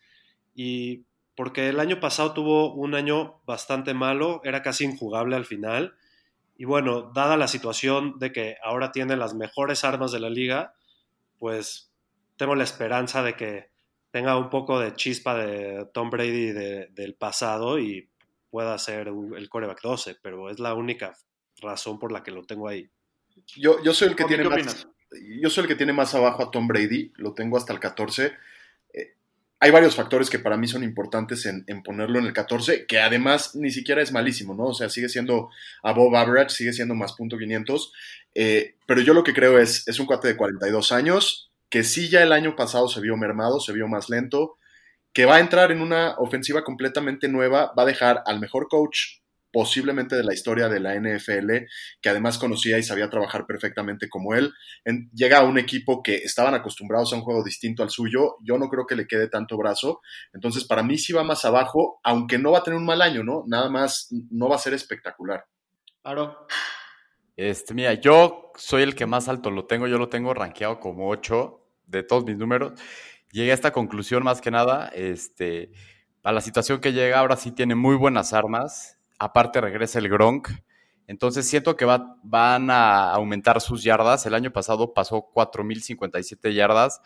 [0.55, 1.05] y
[1.37, 5.95] porque el año pasado tuvo un año bastante malo, era casi injugable al final.
[6.59, 10.75] Y bueno, dada la situación de que ahora tiene las mejores armas de la liga,
[11.39, 11.91] pues
[12.36, 13.70] tengo la esperanza de que
[14.11, 18.09] tenga un poco de chispa de Tom Brady de- del pasado y
[18.51, 21.16] pueda ser un- el coreback 12, pero es la única
[21.61, 22.89] razón por la que lo tengo ahí.
[23.57, 24.89] Yo, yo soy el que tiene ¿qué más,
[25.41, 28.32] yo soy el que tiene más abajo a Tom Brady, lo tengo hasta el 14.
[28.93, 29.14] Eh,
[29.61, 33.57] hay varios factores que para mí son importantes en, ponerlo en el 14, que además
[33.57, 34.67] ni siquiera es malísimo, ¿no?
[34.67, 35.51] O sea, sigue siendo
[35.83, 37.93] above average, sigue siendo más punto 500,
[38.35, 42.09] eh, pero yo lo que creo es, es un cuate de 42 años, que sí
[42.09, 44.57] ya el año pasado se vio mermado, se vio más lento,
[45.13, 49.18] que va a entrar en una ofensiva completamente nueva, va a dejar al mejor coach
[49.53, 51.67] posiblemente de la historia de la NFL,
[52.01, 54.53] que además conocía y sabía trabajar perfectamente como él.
[54.85, 58.59] En- llega a un equipo que estaban acostumbrados a un juego distinto al suyo, yo
[58.59, 60.01] no creo que le quede tanto brazo,
[60.33, 63.23] entonces para mí sí va más abajo, aunque no va a tener un mal año,
[63.25, 63.45] ¿no?
[63.47, 65.45] Nada más no va a ser espectacular.
[66.03, 66.47] Aro.
[67.37, 71.09] Este, mira, yo soy el que más alto lo tengo, yo lo tengo rankeado como
[71.09, 72.73] 8 de todos mis números.
[73.31, 75.71] Llegué a esta conclusión más que nada, este,
[76.25, 80.49] a la situación que llega, ahora sí tiene muy buenas armas, aparte regresa el Gronk,
[81.07, 87.01] entonces siento que va- van a aumentar sus yardas, el año pasado pasó 4.057 yardas,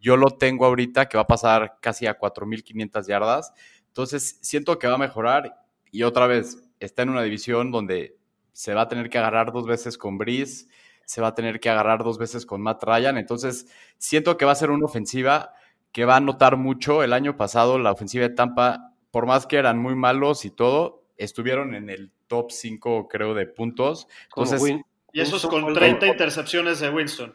[0.00, 3.52] yo lo tengo ahorita que va a pasar casi a 4.500 yardas,
[3.88, 5.56] entonces siento que va a mejorar
[5.90, 8.16] y otra vez está en una división donde
[8.52, 10.66] se va a tener que agarrar dos veces con Breeze,
[11.06, 13.18] se va a tener que agarrar dos veces con Matt Ryan.
[13.18, 13.66] Entonces,
[13.98, 15.52] siento que va a ser una ofensiva
[15.92, 17.02] que va a notar mucho.
[17.02, 21.03] El año pasado, la ofensiva de Tampa, por más que eran muy malos y todo,
[21.16, 24.08] estuvieron en el top 5, creo, de puntos.
[24.24, 26.08] Entonces, Win- Y eso es con fue el 30 gol.
[26.08, 27.34] intercepciones de Winston.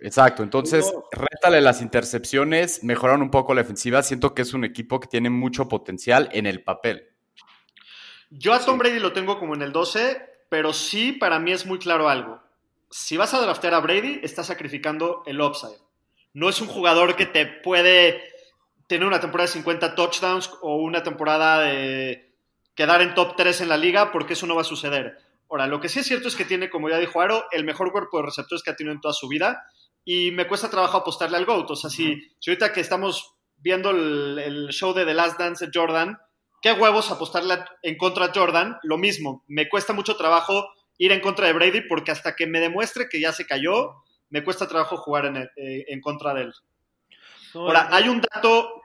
[0.00, 0.42] exacto.
[0.42, 1.04] Entonces, No.
[1.12, 4.02] rétale las intercepciones, mejoraron un poco la ofensiva.
[4.02, 7.06] Siento que es un equipo que tiene mucho potencial en el papel.
[8.30, 11.66] Yo a Tom Brady lo tengo como en el 12, pero sí para mí es
[11.66, 12.40] muy claro algo.
[12.90, 15.78] Si vas a draftear a Brady, estás sacrificando el upside.
[16.32, 18.22] No es un jugador que te puede
[18.86, 22.29] tener una temporada de 50 touchdowns o una temporada de
[22.80, 25.18] quedar en top 3 en la liga, porque eso no va a suceder.
[25.50, 27.92] Ahora, lo que sí es cierto es que tiene, como ya dijo Aro, el mejor
[27.92, 29.62] cuerpo de receptores que ha tenido en toda su vida
[30.02, 31.70] y me cuesta trabajo apostarle al GOAT.
[31.72, 35.66] O sea, si, si ahorita que estamos viendo el, el show de The Last Dance
[35.66, 36.16] de Jordan,
[36.62, 38.78] ¿qué huevos apostarle en contra de Jordan?
[38.82, 40.66] Lo mismo, me cuesta mucho trabajo
[40.96, 43.96] ir en contra de Brady porque hasta que me demuestre que ya se cayó,
[44.30, 46.52] me cuesta trabajo jugar en, el- eh, en contra de él.
[47.66, 48.79] Ahora, hay un dato,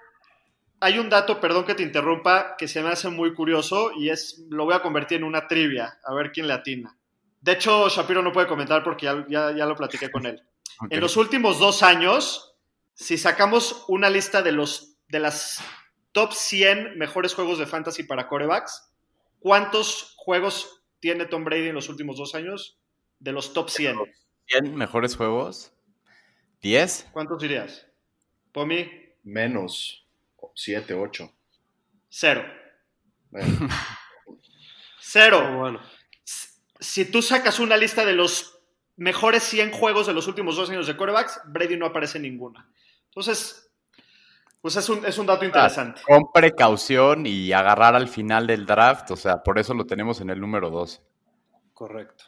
[0.79, 4.43] hay un dato, perdón que te interrumpa, que se me hace muy curioso y es,
[4.49, 6.97] lo voy a convertir en una trivia, a ver quién le atina.
[7.41, 10.41] De hecho, Shapiro no puede comentar porque ya, ya, ya lo platiqué con él.
[10.89, 12.57] En los últimos dos años,
[12.93, 15.63] si sacamos una lista de, los, de las
[16.11, 18.91] top 100 mejores juegos de fantasy para corebacks,
[19.39, 22.77] ¿cuántos juegos tiene Tom Brady en los últimos dos años?
[23.19, 23.99] De los top 100.
[24.47, 25.71] 100 mejores juegos.
[26.61, 27.07] 10.
[27.13, 27.87] ¿Cuántos dirías?
[28.51, 28.91] Pomi,
[29.23, 30.04] Menos
[30.55, 31.31] 7, 8.
[32.09, 32.43] cero.
[33.29, 33.67] Bueno,
[34.99, 35.57] Cero.
[35.59, 35.81] bueno.
[36.79, 38.59] si tú sacas una lista de los
[38.95, 42.67] mejores 100 juegos de los últimos dos años de corebacks, Brady no aparece en ninguna.
[43.09, 43.71] Entonces,
[44.61, 46.01] pues es un, es un dato interesante.
[46.07, 49.11] Con precaución y agarrar al final del draft.
[49.11, 51.01] O sea, por eso lo tenemos en el número 2.
[51.73, 52.25] Correcto.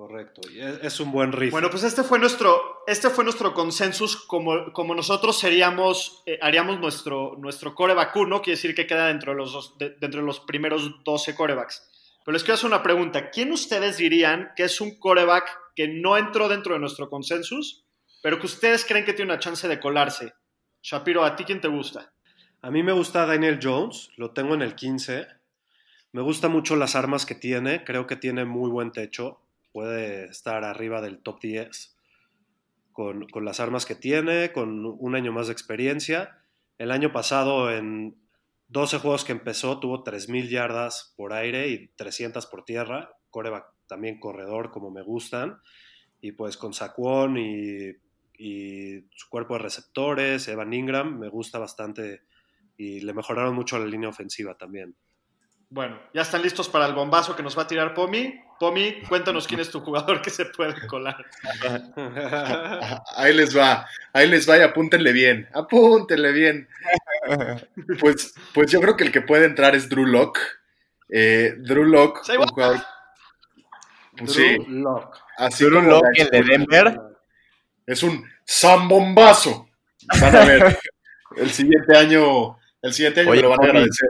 [0.00, 0.40] Correcto.
[0.50, 1.50] Y es, un buen riff.
[1.52, 4.16] Bueno, pues este fue nuestro, este fue nuestro consensus.
[4.16, 9.32] Como, como nosotros seríamos, eh, haríamos nuestro, nuestro coreback 1, quiere decir que queda dentro
[9.32, 11.86] de, los dos- de- dentro de los primeros 12 corebacks.
[12.24, 13.28] Pero les quiero hacer una pregunta.
[13.28, 15.44] ¿Quién ustedes dirían que es un coreback
[15.76, 17.84] que no entró dentro de nuestro consensus,
[18.22, 20.32] pero que ustedes creen que tiene una chance de colarse?
[20.82, 22.10] Shapiro, ¿a ti quién te gusta?
[22.62, 25.26] A mí me gusta Daniel Jones, lo tengo en el 15.
[26.12, 29.40] Me gusta mucho las armas que tiene, creo que tiene muy buen techo,
[29.72, 31.96] puede estar arriba del top 10
[32.92, 36.38] con, con las armas que tiene, con un año más de experiencia.
[36.78, 38.16] El año pasado, en
[38.68, 43.10] 12 juegos que empezó, tuvo 3.000 yardas por aire y 300 por tierra.
[43.30, 45.58] Coreback también corredor, como me gustan.
[46.20, 47.92] Y pues con Saquon y,
[48.38, 52.22] y su cuerpo de receptores, Evan Ingram, me gusta bastante
[52.76, 54.96] y le mejoraron mucho la línea ofensiva también.
[55.72, 58.42] Bueno, ya están listos para el bombazo que nos va a tirar Pomi.
[58.58, 61.24] Pomi, cuéntanos quién es tu jugador que se puede colar.
[63.14, 66.68] Ahí les va, ahí les va y apúntenle bien, apúntenle bien.
[68.00, 70.40] Pues, pues yo creo que el que puede entrar es Drew Lock.
[71.08, 72.80] Drew Lock, un jugador.
[74.18, 75.18] Pues sí, Drew Lock.
[75.36, 77.00] así Drew Lock, el de Denver.
[77.86, 79.68] es un zambombazo.
[80.20, 80.78] Van a ver,
[81.36, 84.08] el siguiente año, el siguiente año Oye, me lo van a agradecer.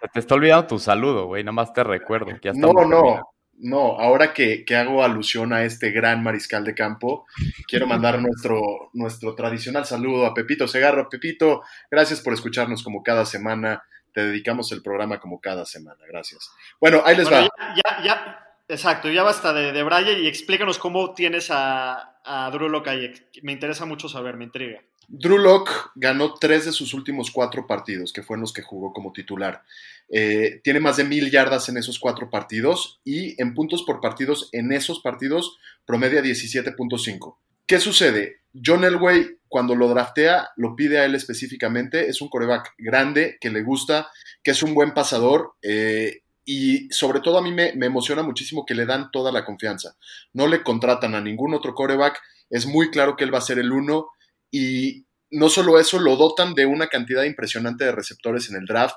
[0.00, 1.42] Se te está olvidando tu saludo, güey.
[1.44, 2.26] Nada más te recuerdo.
[2.26, 3.20] que ya No, no, terminando.
[3.58, 3.98] no.
[3.98, 7.26] Ahora que, que hago alusión a este gran mariscal de campo,
[7.66, 8.60] quiero mandar nuestro,
[8.92, 11.08] nuestro tradicional saludo a Pepito Segarra.
[11.08, 13.82] Pepito, gracias por escucharnos como cada semana.
[14.12, 16.00] Te dedicamos el programa como cada semana.
[16.08, 16.50] Gracias.
[16.80, 17.74] Bueno, ahí les Bueno, va.
[17.74, 22.50] ya, ya, ya- exacto, ya basta de, de Braille y explícanos cómo tienes a, a
[22.50, 23.12] Lock ahí.
[23.42, 24.80] Me interesa mucho saber, me intriga.
[25.08, 29.12] Drew Lock ganó tres de sus últimos cuatro partidos, que fueron los que jugó como
[29.12, 29.62] titular.
[30.08, 34.48] Eh, tiene más de mil yardas en esos cuatro partidos y en puntos por partidos
[34.52, 37.36] en esos partidos promedia 17.5.
[37.66, 38.40] ¿Qué sucede?
[38.64, 42.08] John Elway, cuando lo draftea, lo pide a él específicamente.
[42.08, 44.08] Es un coreback grande, que le gusta,
[44.42, 45.54] que es un buen pasador.
[45.62, 49.44] eh, y sobre todo a mí me, me emociona muchísimo que le dan toda la
[49.44, 49.96] confianza.
[50.32, 52.22] No le contratan a ningún otro coreback.
[52.48, 54.10] Es muy claro que él va a ser el uno.
[54.50, 58.96] Y no solo eso, lo dotan de una cantidad impresionante de receptores en el draft,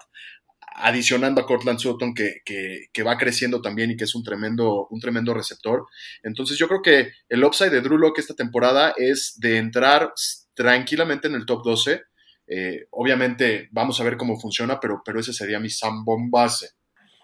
[0.76, 4.88] adicionando a Cortland Sutton, que, que- que va creciendo también y que es un tremendo,
[4.90, 5.86] un tremendo receptor.
[6.24, 10.14] Entonces yo creo que el upside de Drew esta temporada es de entrar
[10.54, 12.02] tranquilamente en el top 12.
[12.48, 16.70] Eh, obviamente vamos a ver cómo funciona, pero, pero ese sería mi Sam Bombase.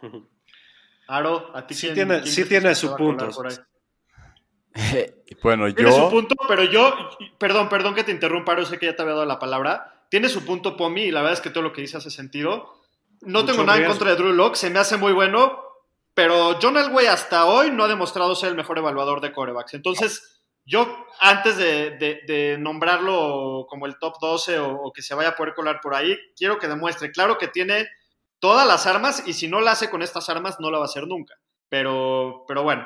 [1.07, 2.69] Aro, a ti Sí quién- tiene- quién sí tiene
[5.43, 6.09] bueno, Tiene su yo.
[6.09, 6.93] punto, pero yo,
[7.37, 10.05] perdón, perdón que te interrumpa, Aro, sé que ya te había dado la palabra.
[10.09, 12.81] Tiene su punto, Pomi, y la verdad es que todo lo que dice hace sentido.
[13.21, 13.97] No Mucho tengo nada en riesgo.
[13.97, 15.63] contra de Drew Lock, se me hace muy bueno,
[16.13, 19.73] pero John Elway hasta hoy no ha demostrado ser el mejor evaluador de corebacks.
[19.73, 25.15] Entonces, yo antes de, de- de nombrarlo como el top 12 o, o que se
[25.15, 27.87] vaya a poder colar por ahí, quiero que demuestre, claro que tiene
[28.39, 30.87] todas las armas y si no la hace con estas armas, no la va a
[30.87, 31.35] hacer nunca.
[31.69, 32.85] Pero, pero bueno.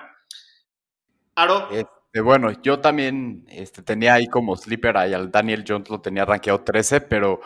[1.41, 6.01] Aro, Este, bueno, yo también este, tenía ahí como sleeper ahí al Daniel Jones, lo
[6.01, 7.39] tenía rankeado 13, pero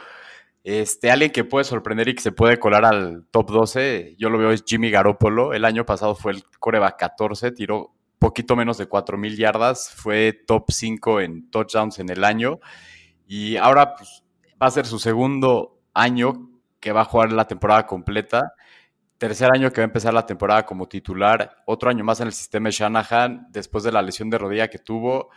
[0.63, 4.37] este, alguien que puede sorprender y que se puede colar al top 12, yo lo
[4.37, 5.53] veo es Jimmy Garoppolo.
[5.53, 10.71] El año pasado fue el coreback 14, tiró poquito menos de 4.000 yardas, fue top
[10.71, 12.59] 5 en touchdowns en el año
[13.27, 14.23] y ahora pues,
[14.61, 18.53] va a ser su segundo año que va a jugar la temporada completa.
[19.17, 22.33] Tercer año que va a empezar la temporada como titular, otro año más en el
[22.33, 25.29] sistema de Shanahan, después de la lesión de rodilla que tuvo,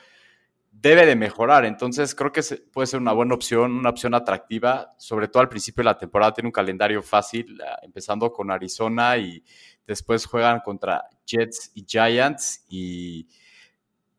[0.71, 1.65] debe de mejorar.
[1.65, 5.83] Entonces creo que puede ser una buena opción, una opción atractiva, sobre todo al principio
[5.83, 6.33] de la temporada.
[6.35, 9.43] Tiene un calendario fácil, ah, empezando con Arizona y
[9.87, 12.65] después juegan contra Jets y Giants.
[12.69, 13.29] Y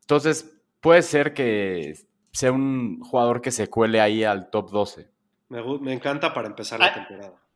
[0.00, 0.50] entonces
[0.80, 1.94] puede ser que
[2.32, 5.08] sea un jugador que se cuele ahí al top 12.
[5.48, 6.86] Me, encanta para empezar Ah.
[6.86, 7.47] la temporada.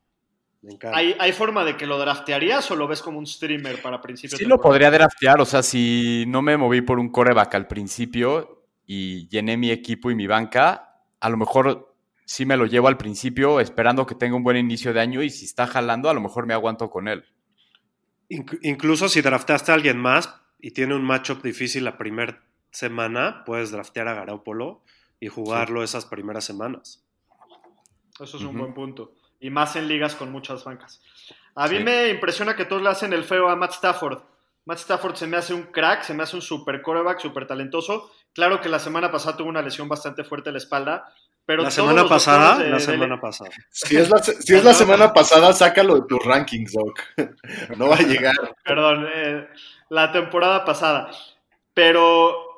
[0.93, 4.39] ¿Hay, ¿hay forma de que lo draftearías o lo ves como un streamer para principios
[4.39, 8.65] Sí lo podría draftear, o sea, si no me moví por un coreback al principio
[8.87, 11.95] y llené mi equipo y mi banca, a lo mejor
[12.25, 15.31] sí me lo llevo al principio esperando que tenga un buen inicio de año y
[15.31, 17.25] si está jalando, a lo mejor me aguanto con él.
[18.31, 23.43] Inc- incluso si draftaste a alguien más y tiene un matchup difícil la primera semana,
[23.45, 24.83] puedes draftear a Garoppolo
[25.21, 27.05] y jugarlo esas primeras semanas.
[28.21, 29.15] Eso es un buen punto.
[29.43, 31.03] Y más en ligas con muchas bancas.
[31.55, 31.85] A mí Sí.
[31.85, 34.21] me impresiona que todos le hacen el feo a Matt Stafford.
[34.65, 38.11] Matt Stafford se me hace un crack, se me hace un super coreback, super talentoso.
[38.33, 41.13] Claro que la semana pasada tuvo una lesión bastante fuerte en la espalda,
[41.45, 43.51] pero la semana pasada, de- la de- semana pasada.
[43.71, 47.01] Si es la, si es la semana pasada, sácalo de tus rankings, Doc.
[47.77, 48.37] No va a llegar.
[48.65, 49.49] Perdón, eh,
[49.91, 51.11] la temporada pasada.
[51.75, 52.52] pero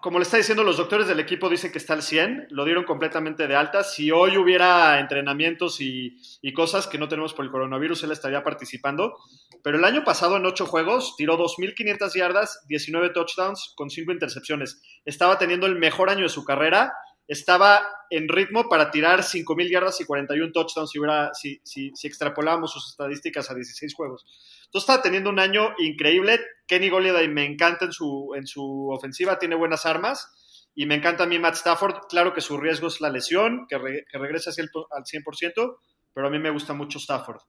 [0.00, 2.84] como le está diciendo, los doctores del equipo dicen que está al 100, lo dieron
[2.84, 3.82] completamente de alta.
[3.82, 6.16] Si hoy hubiera entrenamientos y,
[6.54, 9.16] cosas que no tenemos por el coronavirus, él estaría participando.
[9.62, 14.82] Pero el año pasado en ocho juegos tiró 2.500 yardas, 19 touchdowns con 5 intercepciones.
[15.04, 16.92] Estaba teniendo el mejor año de su carrera.
[17.26, 22.72] Estaba en ritmo para tirar 5.000 yardas y 41 touchdowns si, hubiera, si, si extrapolábamos
[22.72, 24.24] sus estadísticas a 16 juegos.
[24.68, 26.40] Entonces está teniendo un año increíble.
[26.66, 30.70] Kenny Golladay me encanta en su, en su ofensiva, tiene buenas armas.
[30.74, 32.06] Y me encanta a mí Matt Stafford.
[32.08, 35.76] Claro que su riesgo es la lesión, que, re, que regrese al 100%,
[36.12, 37.40] pero a mí me gusta mucho Stafford.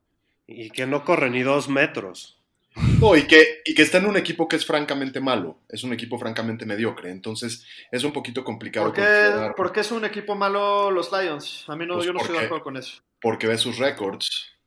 [0.48, 2.40] Y que no corre ni dos metros.
[3.00, 5.92] No, y que, y que está en un equipo que es francamente malo, es un
[5.92, 8.88] equipo francamente mediocre, entonces es un poquito complicado.
[8.88, 11.66] ¿Por qué, ¿por qué es un equipo malo los Lions?
[11.68, 13.02] A mí no, pues yo no estoy de acuerdo con eso.
[13.20, 14.59] Porque ve sus récords.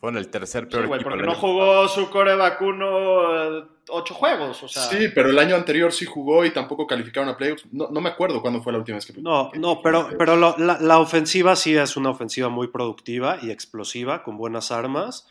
[0.00, 1.10] Fue en el tercer peor sí, güey, equipo.
[1.10, 4.82] porque no jugó su core vacuno eh, ocho juegos, o sea.
[4.82, 7.66] Sí, pero el año anterior sí jugó y tampoco calificaron a playoffs.
[7.70, 9.20] No, no me acuerdo cuándo fue la última vez que.
[9.20, 13.38] No, que, no, pero, pero lo, la, la ofensiva sí es una ofensiva muy productiva
[13.42, 15.26] y explosiva, con buenas armas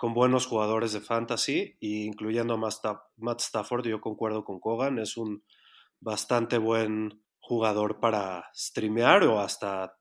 [0.00, 5.18] con buenos jugadores de fantasy, y incluyendo a Matt Stafford, yo concuerdo con Kogan, es
[5.18, 5.44] un
[6.00, 9.98] bastante buen jugador para streamear o hasta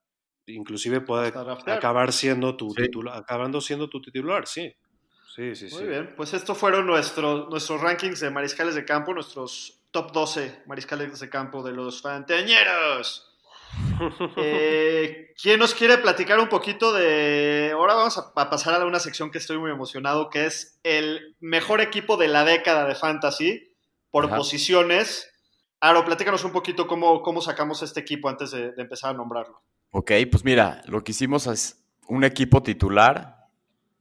[0.49, 2.83] inclusive puede acabar siendo tu sí.
[2.83, 4.73] titular, acabando siendo tu titular, sí.
[5.35, 5.87] Sí, sí, Muy sí.
[5.87, 11.19] bien, pues estos fueron nuestros, nuestros rankings de mariscales de campo, nuestros top 12 mariscales
[11.19, 13.25] de campo de los fantañeros.
[14.37, 17.71] Eh, ¿Quién nos quiere platicar un poquito de...
[17.73, 21.35] Ahora vamos a, a, pasar a una sección que estoy muy emocionado, que es el
[21.39, 23.69] mejor equipo de la década de Fantasy
[24.11, 24.37] por Ajá.
[24.37, 25.31] posiciones.
[25.81, 29.61] Aro, platícanos un poquito cómo, cómo sacamos este equipo antes de, de, empezar a nombrarlo.
[29.91, 33.47] Ok, pues mira, lo que hicimos es un equipo titular.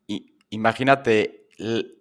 [0.07, 1.99] Y, imagínate, el,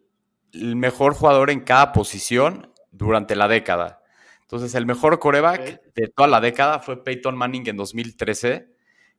[0.51, 4.03] el mejor jugador en cada posición durante la década.
[4.41, 5.77] Entonces, el mejor coreback okay.
[5.95, 8.73] de toda la década fue Peyton Manning en 2013,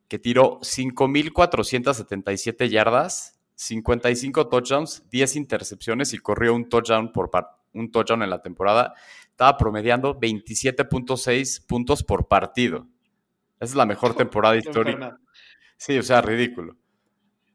[0.08, 7.30] que tiró 5.477 yardas, 55 touchdowns, 10 intercepciones y corrió un touchdown, por
[7.74, 8.94] un touchdown en la temporada.
[9.30, 12.86] Estaba promediando 27.6 puntos por partido.
[13.60, 15.18] Esa es la mejor temporada histórica.
[15.76, 16.76] Sí, o sea, ridículo.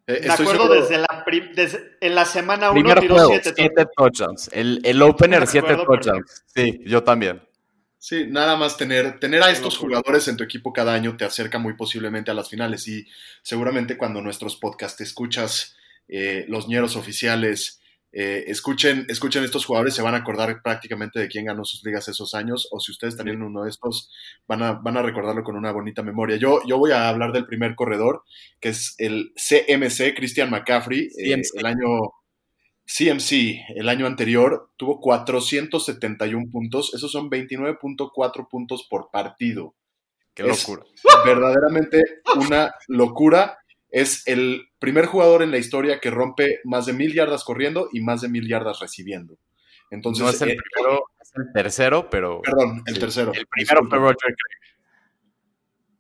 [0.05, 0.81] Eh, Me acuerdo seguro.
[0.81, 1.25] desde la,
[1.55, 4.49] desde, en la semana 1 tiró 7 touchdowns.
[4.53, 6.43] El, el opener 7 touchdowns.
[6.53, 7.41] Sí, yo también.
[7.97, 11.57] Sí, nada más tener, tener a estos jugadores en tu equipo cada año te acerca
[11.57, 13.07] muy posiblemente a las finales y
[13.41, 15.77] seguramente cuando nuestros podcasts escuchas
[16.09, 17.79] eh, los ñeros oficiales,
[18.15, 22.07] eh, escuchen, escuchen estos jugadores, se van a acordar prácticamente de quién ganó sus ligas
[22.07, 24.11] esos años o si ustedes también uno de estos,
[24.47, 26.37] van a, van a recordarlo con una bonita memoria.
[26.37, 28.23] Yo, yo voy a hablar del primer corredor,
[28.59, 31.87] que es el CMC, Christian McCaffrey, eh, el año...
[32.85, 39.73] CMC el año anterior tuvo 471 puntos, esos son 29.4 puntos por partido.
[40.33, 40.83] Qué locura.
[41.25, 42.03] Verdaderamente
[42.35, 43.57] una locura.
[43.93, 48.01] Es el primer jugador en la historia que rompe más de mil yardas corriendo y
[48.01, 49.37] más de mil yardas recibiendo.
[49.89, 52.41] Entonces, no es el, eh, primero, es el tercero, pero.
[52.41, 53.31] Perdón, el sí, tercero.
[53.33, 54.63] El primero fue Roger Craig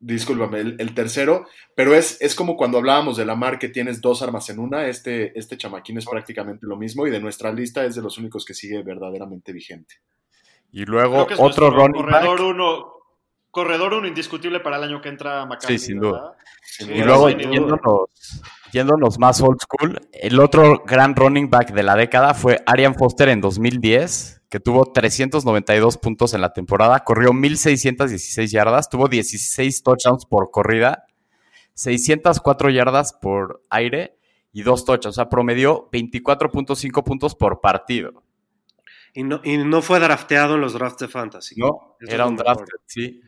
[0.03, 4.01] discúlpame, el, el, tercero, pero es, es como cuando hablábamos de la mar que tienes
[4.01, 7.85] dos armas en una, este, este chamaquín es prácticamente lo mismo y de nuestra lista
[7.85, 9.95] es de los únicos que sigue verdaderamente vigente.
[10.71, 12.49] Y luego otro running corredor back.
[12.49, 12.92] Uno,
[13.53, 15.77] corredor uno indiscutible para el año que entra McCarthy.
[15.77, 16.35] Sí, sin duda.
[16.63, 18.09] Sin y luego yéndonos,
[18.71, 23.29] yéndonos, más old school, el otro gran running back de la década fue Arian Foster
[23.29, 30.25] en 2010 que tuvo 392 puntos en la temporada, corrió 1616 yardas, tuvo 16 touchdowns
[30.27, 31.05] por corrida,
[31.73, 34.17] 604 yardas por aire
[34.51, 38.23] y dos touchdowns, o sea, promedió 24.5 puntos por partido.
[39.15, 41.55] Y no, y no, fue drafteado en los drafts de fantasy.
[41.59, 43.21] No, Eso era un draft, sí.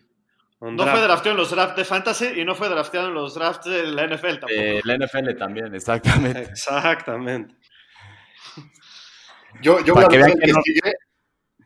[0.66, 0.97] Un no draft.
[0.97, 3.86] fue drafteado en los drafts de fantasy y no fue drafteado en los drafts de
[3.86, 4.51] la NFL tampoco.
[4.51, 6.41] Eh, la NFL también, exactamente.
[6.41, 7.55] Exactamente.
[9.61, 10.26] Yo, yo voy a que no...
[10.63, 10.93] sigue,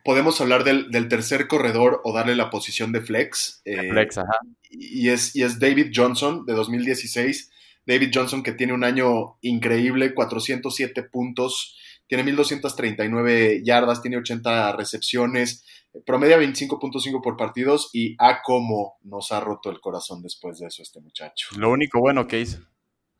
[0.04, 3.62] podemos hablar del, del, tercer corredor o darle la posición de flex.
[3.64, 4.38] Eh, flex, ajá.
[4.68, 7.50] Y es, y es David Johnson de 2016.
[7.86, 11.76] David Johnson que tiene un año increíble, 407 puntos,
[12.06, 15.64] tiene 1239 yardas, tiene 80 recepciones,
[16.04, 20.82] promedia 25.5 por partidos y a cómo nos ha roto el corazón después de eso
[20.82, 21.48] este muchacho.
[21.56, 22.58] Lo único bueno que hizo.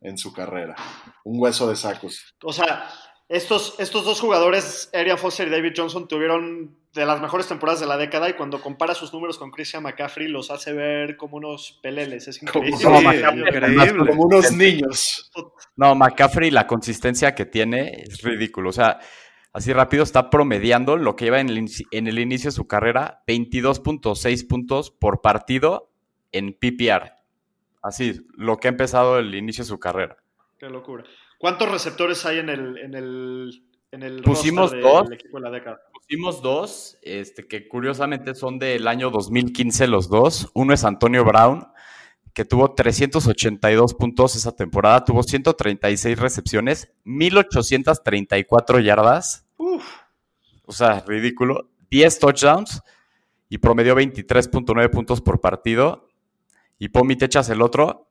[0.01, 0.77] En su carrera.
[1.25, 2.35] Un hueso de sacos.
[2.43, 2.89] O sea,
[3.29, 7.87] estos, estos dos jugadores, Arian Foster y David Johnson, tuvieron de las mejores temporadas de
[7.87, 11.79] la década y cuando compara sus números con Christian McCaffrey los hace ver como unos
[11.83, 12.27] peleles.
[12.27, 12.83] Es increíble.
[12.83, 14.09] Como, increíble.
[14.09, 15.31] como unos niños.
[15.77, 18.71] No, McCaffrey, la consistencia que tiene es ridículo.
[18.71, 18.99] O sea,
[19.53, 23.23] así rápido, está promediando lo que lleva en el, en el inicio de su carrera,
[23.27, 25.91] 22.6 puntos por partido
[26.33, 27.13] en PPR.
[27.83, 30.17] Así, lo que ha empezado el inicio de su carrera.
[30.59, 31.05] Qué locura.
[31.39, 35.05] ¿Cuántos receptores hay en el, en el, en el Pusimos roster dos.
[35.05, 35.81] del equipo de la década?
[35.93, 40.51] Pusimos dos, este, que curiosamente son del año 2015 los dos.
[40.53, 41.67] Uno es Antonio Brown,
[42.41, 49.47] que tuvo 382 puntos esa temporada, tuvo 136 recepciones, 1834 yardas.
[49.59, 49.85] Uf,
[50.65, 51.69] O sea, ridículo.
[51.91, 52.81] 10 touchdowns
[53.51, 56.09] y promedió 23.9 puntos por partido.
[56.79, 58.09] Y Pomi, ¿te echas el otro?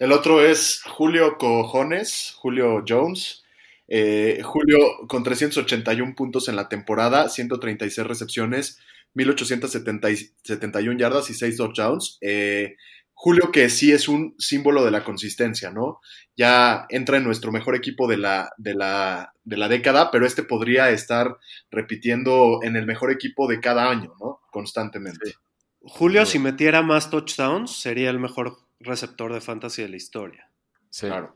[0.00, 3.44] El otro es Julio Cojones, Julio Jones.
[3.86, 8.80] Eh, Julio con 381 puntos en la temporada, 136 recepciones,
[9.14, 12.18] 1871 yardas y 6 touchdowns.
[12.22, 12.74] Eh,
[13.18, 16.00] Julio que sí es un símbolo de la consistencia, ¿no?
[16.36, 20.42] Ya entra en nuestro mejor equipo de la, de la, de la década, pero este
[20.42, 21.38] podría estar
[21.70, 24.42] repitiendo en el mejor equipo de cada año, ¿no?
[24.50, 25.34] Constantemente.
[25.80, 30.50] Julio, si metiera más touchdowns, sería el mejor receptor de fantasy de la historia.
[30.90, 31.06] Sí.
[31.06, 31.34] Claro.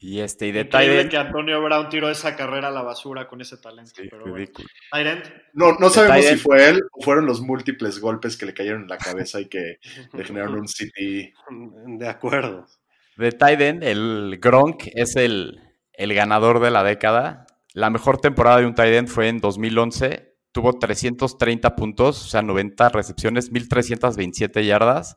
[0.00, 1.10] Y este, y de Tyrant.
[1.10, 3.92] que Antonio Brown tiró esa carrera a la basura con ese talento.
[3.96, 4.36] Sí, pero bueno.
[4.36, 4.68] ridículo.
[4.92, 5.24] Tyrant,
[5.54, 8.88] No, no sabemos si fue él o fueron los múltiples golpes que le cayeron en
[8.88, 9.80] la cabeza y que
[10.12, 11.34] le generaron un CT.
[11.98, 12.66] De acuerdo.
[13.16, 15.60] De Tiden, el Gronk es el,
[15.94, 17.46] el ganador de la década.
[17.74, 20.36] La mejor temporada de un tight end fue en 2011.
[20.52, 25.16] Tuvo 330 puntos, o sea, 90 recepciones, 1327 yardas,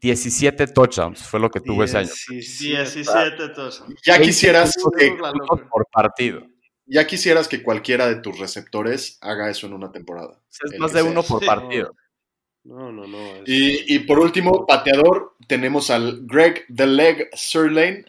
[0.00, 2.10] 17 touchdowns fue lo que tuvo ese año.
[2.28, 3.82] 17 entonces.
[4.04, 5.16] Ya quisieras, que,
[5.70, 6.46] por partido.
[6.86, 10.40] ya quisieras que cualquiera de tus receptores haga eso en una temporada.
[10.72, 11.94] Es más de uno por partido.
[12.64, 13.18] No, no, no.
[13.36, 18.04] es- Y, y por último, pateador, tenemos al Greg The Leg Sirlane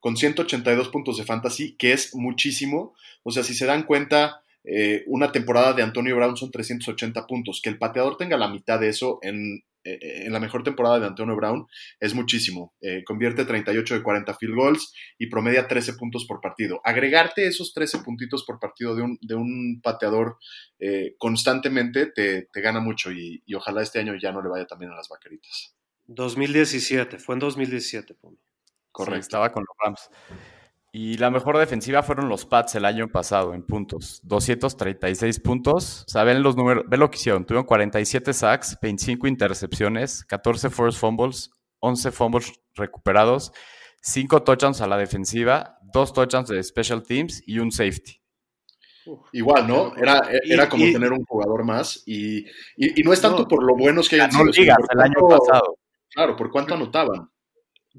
[0.00, 2.94] con 182 puntos de fantasy, que es muchísimo.
[3.24, 7.60] O sea, si se dan cuenta, eh, una temporada de Antonio Brown son 380 puntos.
[7.62, 11.06] Que el pateador tenga la mitad de eso en, eh, en la mejor temporada de
[11.06, 11.66] Antonio Brown
[12.00, 12.74] es muchísimo.
[12.80, 16.80] Eh, convierte 38 de 40 field goals y promedia 13 puntos por partido.
[16.84, 20.38] Agregarte esos 13 puntitos por partido de un, de un pateador
[20.80, 24.66] eh, constantemente te, te gana mucho y, y ojalá este año ya no le vaya
[24.66, 25.76] también a las vaqueritas.
[26.06, 28.14] 2017, fue en 2017.
[28.14, 28.36] Pomi.
[28.36, 28.42] Sí,
[28.90, 29.20] Correcto.
[29.20, 30.10] estaba con los Rams.
[30.98, 34.20] Y la mejor defensiva fueron los Pats el año pasado en puntos.
[34.22, 36.04] 236 puntos.
[36.06, 37.44] O sea, ven los números, ven lo que hicieron.
[37.44, 43.52] Tuvieron 47 sacks, 25 intercepciones, 14 forced fumbles, 11 fumbles recuperados,
[44.00, 48.18] 5 touchdowns a la defensiva, 2 touchdowns de special teams y un safety.
[49.32, 49.94] Igual, ¿no?
[49.96, 52.38] Era, era Y- como y- tener un jugador más y,
[52.74, 53.48] y- y no es tanto No.
[53.48, 55.76] por lo buenos que hayan Ganó sido, ligas el año pasado.
[56.10, 57.28] Claro, por cuánto anotaban.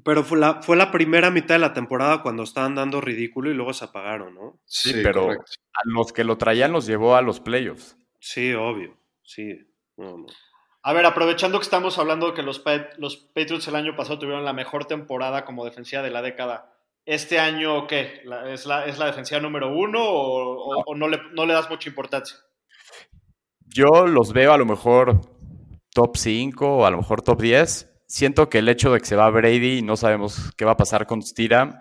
[0.04, 3.54] Pero fue la, fue la primera mitad de la temporada cuando estaban dando ridículo y
[3.54, 4.60] luego se apagaron, ¿no?
[4.64, 5.44] Sí, pero correcto.
[5.74, 7.96] a los que lo traían los llevó a los playoffs.
[8.20, 8.96] Sí, obvio.
[9.22, 9.58] Sí.
[9.96, 10.26] No, no.
[10.82, 12.62] A ver, aprovechando que estamos hablando que los,
[12.98, 16.72] los Patriots el año pasado tuvieron la mejor temporada como defensiva de la década.
[17.04, 18.20] ¿Este año qué?
[18.24, 21.54] ¿La- es, la, ¿Es la defensiva número uno o, o- o no, le, no le
[21.54, 22.36] das mucha importancia?
[23.66, 25.20] Yo los veo a lo mejor
[25.92, 27.87] top 5 o a lo mejor top 10.
[28.08, 30.76] Siento que el hecho de que se va Brady y no sabemos qué va a
[30.76, 31.78] pasar con Steedham,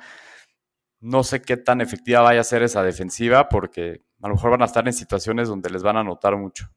[0.99, 4.61] no sé qué tan efectiva vaya a ser esa defensiva porque a lo mejor van
[4.61, 6.69] a estar en situaciones donde les van a anotar mucho.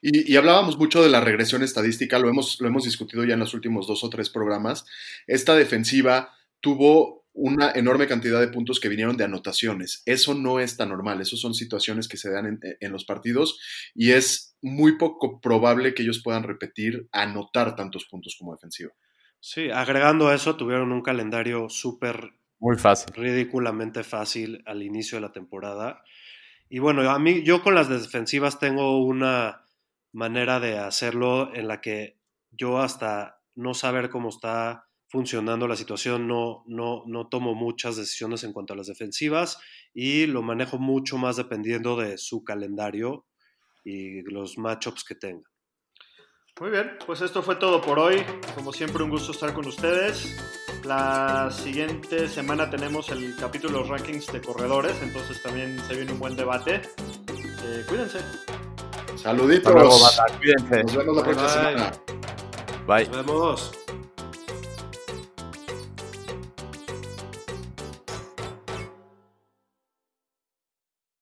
[0.00, 3.40] Y, y hablábamos mucho de la regresión estadística, lo hemos, lo hemos discutido ya en
[3.40, 4.86] los últimos dos o tres programas.
[5.26, 10.02] Esta defensiva tuvo una enorme cantidad de puntos que vinieron de anotaciones.
[10.06, 13.58] Eso no es tan normal, eso son situaciones que se dan en, en los partidos
[13.94, 18.92] y es muy poco probable que ellos puedan repetir anotar tantos puntos como defensiva.
[19.40, 23.12] Sí, agregando a eso, tuvieron un calendario súper Muy fácil.
[23.14, 26.02] ridículamente fácil al inicio de la temporada.
[26.68, 29.62] Y bueno, a mí, yo con las defensivas tengo una
[30.12, 32.18] manera de hacerlo en la que
[32.50, 38.44] yo hasta no saber cómo está funcionando la situación, no, no, no tomo muchas decisiones
[38.44, 39.58] en cuanto a las defensivas
[39.94, 43.26] y lo manejo mucho más dependiendo de su calendario
[43.84, 45.48] y los matchups que tenga.
[46.60, 48.24] Muy bien, pues esto fue todo por hoy.
[48.54, 50.36] Como siempre, un gusto estar con ustedes.
[50.84, 56.12] La siguiente semana tenemos el capítulo de los rankings de corredores, entonces también se viene
[56.12, 56.82] un buen debate.
[57.64, 58.18] Eh, cuídense.
[59.16, 59.72] Saluditos.
[59.72, 60.38] Hasta luego.
[60.38, 60.82] Cuídense.
[60.82, 61.72] Nos vemos la Bye, próxima bye.
[61.72, 61.92] semana.
[62.86, 63.06] Bye.
[63.06, 63.87] Nos vemos.